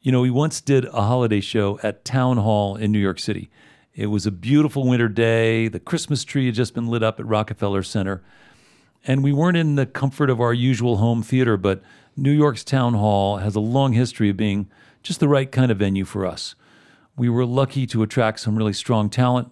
You 0.00 0.10
know, 0.10 0.20
we 0.20 0.32
once 0.32 0.60
did 0.60 0.86
a 0.86 1.02
holiday 1.02 1.40
show 1.40 1.78
at 1.84 2.04
Town 2.04 2.38
Hall 2.38 2.74
in 2.74 2.90
New 2.90 2.98
York 2.98 3.20
City. 3.20 3.50
It 3.94 4.06
was 4.06 4.26
a 4.26 4.32
beautiful 4.32 4.84
winter 4.84 5.08
day. 5.08 5.68
The 5.68 5.78
Christmas 5.78 6.24
tree 6.24 6.46
had 6.46 6.56
just 6.56 6.74
been 6.74 6.88
lit 6.88 7.04
up 7.04 7.20
at 7.20 7.26
Rockefeller 7.26 7.84
Center. 7.84 8.20
And 9.04 9.22
we 9.22 9.32
weren't 9.32 9.56
in 9.56 9.76
the 9.76 9.86
comfort 9.86 10.28
of 10.28 10.40
our 10.40 10.52
usual 10.52 10.96
home 10.96 11.22
theater, 11.22 11.56
but 11.56 11.84
New 12.16 12.32
York's 12.32 12.64
Town 12.64 12.94
Hall 12.94 13.36
has 13.36 13.54
a 13.54 13.60
long 13.60 13.92
history 13.92 14.30
of 14.30 14.36
being 14.36 14.68
just 15.08 15.20
the 15.20 15.28
right 15.28 15.50
kind 15.50 15.72
of 15.72 15.78
venue 15.78 16.04
for 16.04 16.26
us. 16.26 16.54
We 17.16 17.30
were 17.30 17.46
lucky 17.46 17.86
to 17.86 18.02
attract 18.02 18.40
some 18.40 18.56
really 18.56 18.74
strong 18.74 19.08
talent, 19.08 19.50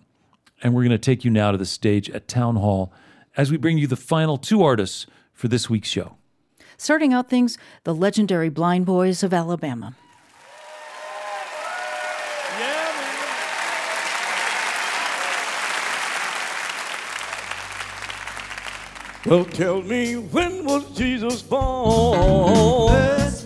and 0.62 0.74
we're 0.74 0.82
going 0.82 0.90
to 0.90 0.98
take 0.98 1.24
you 1.24 1.30
now 1.30 1.50
to 1.50 1.56
the 1.56 1.64
stage 1.64 2.10
at 2.10 2.28
Town 2.28 2.56
Hall 2.56 2.92
as 3.38 3.50
we 3.50 3.56
bring 3.56 3.78
you 3.78 3.86
the 3.86 3.96
final 3.96 4.36
two 4.36 4.62
artists 4.62 5.06
for 5.32 5.48
this 5.48 5.70
week's 5.70 5.88
show. 5.88 6.18
Starting 6.76 7.14
out 7.14 7.30
things, 7.30 7.56
the 7.84 7.94
legendary 7.94 8.50
Blind 8.50 8.84
Boys 8.84 9.22
of 9.22 9.32
Alabama. 9.32 9.96
Well, 19.24 19.44
tell 19.46 19.80
me 19.82 20.16
when 20.16 20.64
was 20.66 20.96
Jesus 20.96 21.42
born? 21.42 22.20
Last 22.20 23.26
month 23.26 23.26
of 23.30 23.45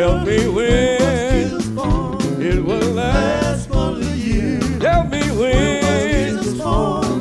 Tell 0.00 0.24
me 0.24 0.48
when 0.48 1.52
it 2.40 2.64
was 2.64 2.88
last 2.88 3.70
of 3.70 4.02
the 4.02 4.16
year. 4.16 4.58
Tell 4.80 5.04
me 5.04 5.20
when, 5.38 6.38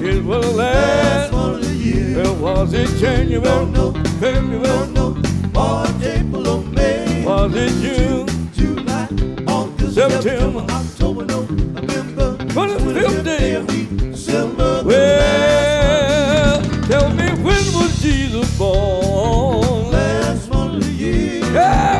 it 0.01 0.23
was 0.23 0.55
last 0.55 1.33
of 1.33 1.59
the 1.61 1.73
year. 1.73 2.23
Well, 2.23 2.35
was 2.35 2.73
it 2.73 2.87
January? 2.97 3.65
No, 3.65 3.91
February? 4.21 4.63
No, 4.63 4.85
no, 4.85 5.21
March, 5.51 6.01
April, 6.03 6.47
or 6.47 6.63
May? 6.63 7.25
Was 7.25 7.53
it 7.53 7.69
June? 7.81 8.27
July, 8.53 9.09
August, 9.45 9.95
September, 9.95 10.65
October, 10.69 11.25
November, 11.25 12.37
25th 12.37 13.23
day 13.25 13.55
of 13.55 13.67
December. 13.67 14.83
Well, 14.85 16.61
tell 16.87 17.09
me 17.09 17.27
when 17.43 17.73
was 17.75 18.01
Jesus 18.01 18.57
born? 18.57 19.91
Last 19.91 20.49
of 20.49 20.79
the 20.79 20.89
year. 20.89 21.43
Yeah, 21.51 21.98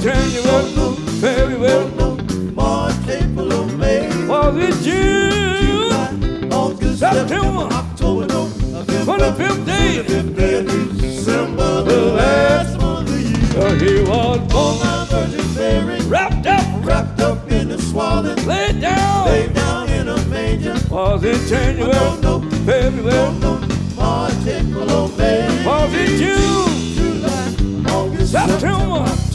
January? 0.00 0.74
No, 0.76 0.94
February? 1.20 1.90
No, 1.96 2.16
March, 2.54 2.94
April, 3.06 3.66
May? 3.76 4.08
Was 4.26 4.56
it 4.56 4.82
June? 4.82 5.30
July, 5.60 6.48
August, 6.56 7.00
September, 7.00 7.68
October, 7.70 8.26
November, 8.26 9.18
25th 9.18 9.66
day, 9.66 10.02
25th 10.02 10.36
day 10.36 10.64
December, 11.00 11.82
the 11.82 12.00
last 12.16 12.78
month 12.80 13.10
of 13.10 13.14
the 13.14 13.20
year. 13.20 13.96
He 13.96 14.02
was 14.08 14.38
born 14.50 14.78
by 14.78 15.06
Virgin 15.10 15.54
Mary, 15.54 16.00
wrapped 16.06 16.46
up, 16.46 16.64
wrapped 16.82 17.20
up 17.20 17.50
in 17.50 17.70
a 17.70 17.78
swaddling, 17.78 18.46
laid 18.46 18.80
down, 18.80 19.26
laid 19.26 19.52
down 19.52 19.88
in 19.90 20.08
a 20.08 20.16
manger. 20.26 20.76
Was 20.88 21.22
it 21.24 21.46
January? 21.46 21.92
No, 21.92 22.20
no, 22.20 22.50
February? 22.64 23.38
No, 23.40 23.60
March, 23.96 24.32
April, 24.46 25.08
May? 25.18 25.66
Was 25.66 25.92
it 25.92 26.16
June? 26.16 26.70
July, 26.96 27.92
August, 27.92 28.32
September, 28.32 28.96
October, 28.96 29.29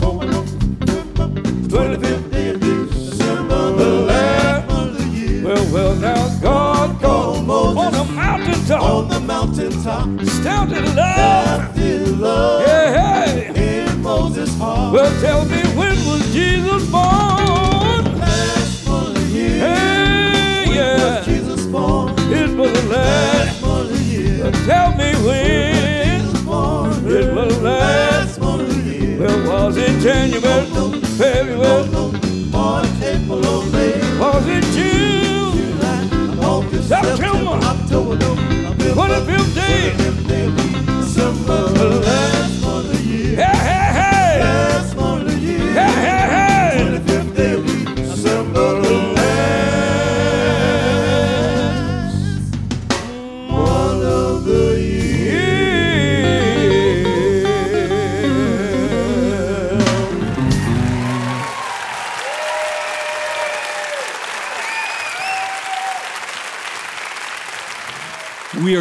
mountaintop, 9.25 10.03
on 10.03 10.17
the 10.17 10.23
love, 10.23 10.43
sounded 10.43 12.17
love, 12.19 12.61
yeah, 12.67 13.27
hey. 13.27 13.87
in 13.89 14.01
Moses' 14.01 14.55
heart. 14.57 14.93
Well, 14.93 15.21
tell 15.21 15.45
me 15.45 15.61
when 15.75 15.95
was 16.05 16.21
Jesus 16.31 16.89
born? 16.91 18.05
Last 18.19 18.87
month 18.87 19.07
of 19.09 19.15
the 19.15 19.21
year. 19.31 19.59
Hey, 19.59 20.65
when 20.67 20.75
yeah. 20.77 21.17
was 21.17 21.25
Jesus 21.25 21.65
born? 21.65 22.13
It 22.31 22.57
was 22.57 22.71
the 22.71 22.89
last 22.89 23.61
month 23.61 23.91
of 23.91 23.97
the 23.97 24.03
year. 24.03 24.51
Tell 24.65 24.91
me 24.95 25.13
when. 25.25 26.21
Jesus 26.21 26.41
born. 26.43 26.91
It 27.07 27.33
was 27.35 27.57
the 27.57 27.63
last 27.63 28.39
month 28.39 28.61
of 28.61 28.85
the 28.85 28.91
year. 28.91 29.19
Well, 29.19 29.65
was 29.65 29.77
it 29.77 29.99
January? 30.01 30.69
No, 30.69 30.89
no, 30.89 31.01
February? 31.01 31.89
No, 31.89 32.11
March, 32.51 32.87
April, 33.01 33.45
or 33.45 33.65
May? 33.71 34.19
Was 34.19 34.45
it 34.47 34.63
June? 34.75 35.57
July, 35.57 36.45
August, 36.45 36.87
September, 36.89 37.51
October, 37.65 38.15
November, 38.17 38.54
25th 38.95 39.55
day, 39.55 39.91
25th 39.97 40.27
day 40.29 40.45
of 40.45 40.85
December, 40.85 41.67
the 41.67 42.44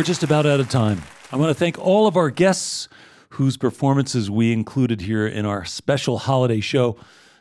just 0.05 0.23
about 0.23 0.45
out 0.45 0.61
of 0.61 0.69
time. 0.69 1.01
I 1.33 1.37
want 1.37 1.49
to 1.49 1.55
thank 1.55 1.79
all 1.79 2.07
of 2.07 2.15
our 2.15 2.29
guests 2.29 2.89
whose 3.31 3.57
performances 3.57 4.31
we 4.31 4.53
included 4.53 5.01
here 5.01 5.27
in 5.27 5.47
our 5.47 5.65
special 5.65 6.19
holiday 6.19 6.61
show. 6.61 6.97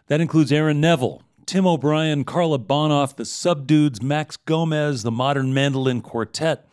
That 0.08 0.22
includes 0.22 0.52
Aaron 0.52 0.80
Neville, 0.80 1.22
Tim 1.46 1.68
O'Brien, 1.68 2.24
Carla 2.24 2.58
Bonoff, 2.60 3.18
the 3.18 3.24
Subdudes, 3.24 4.02
Max 4.02 4.38
Gomez, 4.38 5.04
the 5.04 5.12
Modern 5.12 5.54
Mandolin 5.54 6.02
Quartet, 6.02 6.66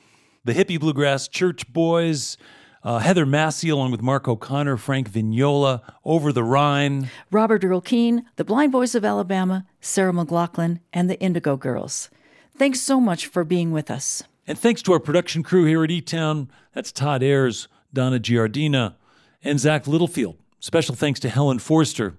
the 0.44 0.52
Hippie 0.52 0.78
Bluegrass 0.78 1.26
Church 1.26 1.70
Boys, 1.72 2.36
uh, 2.84 3.00
Heather 3.00 3.26
Masse, 3.26 3.64
along 3.64 3.90
with 3.90 4.00
Mark 4.00 4.28
O'Connor, 4.28 4.76
Frank 4.76 5.10
Vignola, 5.10 5.82
Over 6.04 6.32
the 6.32 6.44
Rhine. 6.44 7.10
Robert 7.32 7.64
Earl 7.64 7.80
Keen, 7.80 8.26
the 8.36 8.44
Blind 8.44 8.70
Boys 8.70 8.94
of 8.94 9.04
Alabama, 9.04 9.66
Sarah 9.80 10.12
McLachlan, 10.12 10.78
and 10.92 11.10
the 11.10 11.18
Indigo 11.20 11.56
Girls. 11.56 12.10
Thanks 12.56 12.80
so 12.80 13.00
much 13.00 13.26
for 13.26 13.42
being 13.42 13.72
with 13.72 13.90
us. 13.90 14.22
And 14.50 14.58
thanks 14.58 14.82
to 14.82 14.92
our 14.92 14.98
production 14.98 15.44
crew 15.44 15.64
here 15.64 15.84
at 15.84 15.92
E 15.92 16.00
Town 16.00 16.50
that's 16.74 16.90
Todd 16.90 17.22
Ayers, 17.22 17.68
Donna 17.92 18.18
Giardina, 18.18 18.96
and 19.44 19.60
Zach 19.60 19.86
Littlefield. 19.86 20.38
Special 20.58 20.96
thanks 20.96 21.20
to 21.20 21.28
Helen 21.28 21.60
Forster. 21.60 22.16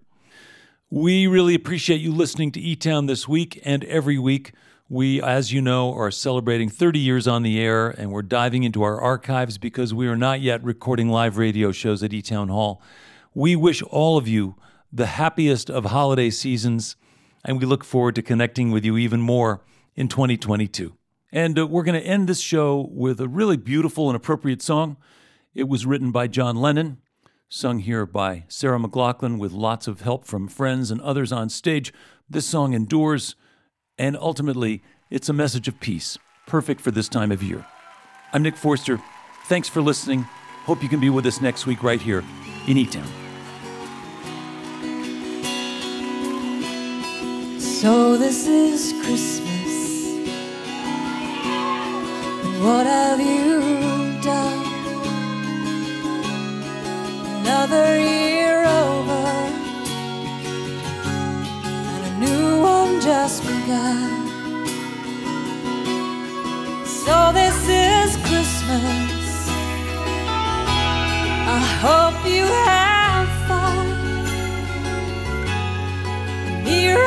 We 0.89 1.27
really 1.27 1.55
appreciate 1.55 1.99
you 1.99 2.13
listening 2.13 2.53
to 2.53 2.61
E 2.61 2.77
Town 2.77 3.07
this 3.07 3.27
week 3.27 3.59
and 3.65 3.83
every 3.83 4.17
week. 4.17 4.53
We, 4.87 5.21
as 5.21 5.51
you 5.51 5.61
know, 5.61 5.93
are 5.93 6.09
celebrating 6.09 6.69
30 6.69 6.99
years 6.99 7.27
on 7.27 7.43
the 7.43 7.59
air, 7.59 7.89
and 7.89 8.13
we're 8.13 8.21
diving 8.21 8.63
into 8.63 8.81
our 8.81 8.97
archives 8.97 9.57
because 9.57 9.93
we 9.93 10.07
are 10.07 10.15
not 10.15 10.39
yet 10.39 10.63
recording 10.63 11.09
live 11.09 11.35
radio 11.35 11.73
shows 11.73 12.01
at 12.01 12.13
E 12.13 12.21
Town 12.21 12.47
Hall. 12.47 12.81
We 13.33 13.57
wish 13.57 13.83
all 13.83 14.17
of 14.17 14.29
you 14.29 14.55
the 14.89 15.07
happiest 15.07 15.69
of 15.69 15.83
holiday 15.83 16.29
seasons, 16.29 16.95
and 17.43 17.59
we 17.59 17.65
look 17.65 17.83
forward 17.83 18.15
to 18.15 18.21
connecting 18.21 18.71
with 18.71 18.85
you 18.85 18.95
even 18.95 19.19
more 19.19 19.65
in 19.97 20.07
2022. 20.07 20.95
And 21.31 21.57
uh, 21.57 21.65
we're 21.65 21.83
going 21.83 21.99
to 21.99 22.05
end 22.05 22.27
this 22.27 22.41
show 22.41 22.89
with 22.91 23.21
a 23.21 23.27
really 23.27 23.57
beautiful 23.57 24.09
and 24.09 24.15
appropriate 24.15 24.61
song. 24.61 24.97
It 25.53 25.67
was 25.67 25.85
written 25.85 26.11
by 26.11 26.27
John 26.27 26.57
Lennon, 26.57 26.97
sung 27.47 27.79
here 27.79 28.05
by 28.05 28.43
Sarah 28.47 28.79
McLachlan 28.79 29.39
with 29.39 29.51
lots 29.51 29.87
of 29.87 30.01
help 30.01 30.25
from 30.25 30.47
friends 30.47 30.91
and 30.91 30.99
others 31.01 31.31
on 31.31 31.49
stage. 31.49 31.93
This 32.29 32.45
song 32.45 32.73
endures, 32.73 33.35
and 33.97 34.17
ultimately, 34.17 34.81
it's 35.09 35.29
a 35.29 35.33
message 35.33 35.67
of 35.67 35.79
peace, 35.79 36.17
perfect 36.47 36.81
for 36.81 36.91
this 36.91 37.09
time 37.09 37.31
of 37.31 37.41
year. 37.43 37.65
I'm 38.33 38.43
Nick 38.43 38.55
Forster. 38.55 39.01
Thanks 39.45 39.67
for 39.67 39.81
listening. 39.81 40.23
Hope 40.63 40.83
you 40.83 40.89
can 40.89 40.99
be 40.99 41.09
with 41.09 41.25
us 41.25 41.41
next 41.41 41.65
week 41.65 41.83
right 41.83 42.01
here 42.01 42.23
in 42.67 42.77
E 42.77 42.85
Town. 42.85 43.07
So 47.59 48.17
this 48.17 48.47
is 48.47 48.93
Christmas. 49.03 49.50
What 52.61 52.85
have 52.85 53.19
you 53.19 53.59
done? 54.21 54.65
Another 57.39 57.99
year 57.99 58.63
over, 58.63 59.23
and 61.91 62.03
a 62.05 62.13
new 62.19 62.61
one 62.61 63.01
just 63.01 63.41
begun. 63.41 64.27
So 66.85 67.31
this 67.33 67.57
is 67.67 68.15
Christmas. 68.27 69.49
I 71.57 71.61
hope 71.85 72.17
you 72.35 72.45
have 72.45 73.27
fun. 73.47 73.87
The 76.45 76.53
dear 76.69 76.99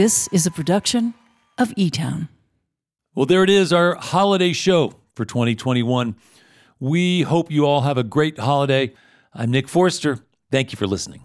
This 0.00 0.28
is 0.28 0.46
a 0.46 0.50
production 0.50 1.12
of 1.58 1.74
E 1.76 1.90
Town. 1.90 2.30
Well, 3.14 3.26
there 3.26 3.44
it 3.44 3.50
is, 3.50 3.70
our 3.70 3.96
holiday 3.96 4.54
show. 4.54 4.94
for 5.14 5.26
2021. 5.26 6.16
We 6.78 7.20
hope 7.20 7.50
you 7.50 7.66
all 7.66 7.82
have 7.82 7.98
a 7.98 8.02
great 8.02 8.38
holiday. 8.38 8.94
I'm 9.34 9.50
Nick 9.50 9.68
Forster. 9.68 10.20
Thank 10.50 10.72
you 10.72 10.78
for 10.78 10.86
listening. 10.86 11.24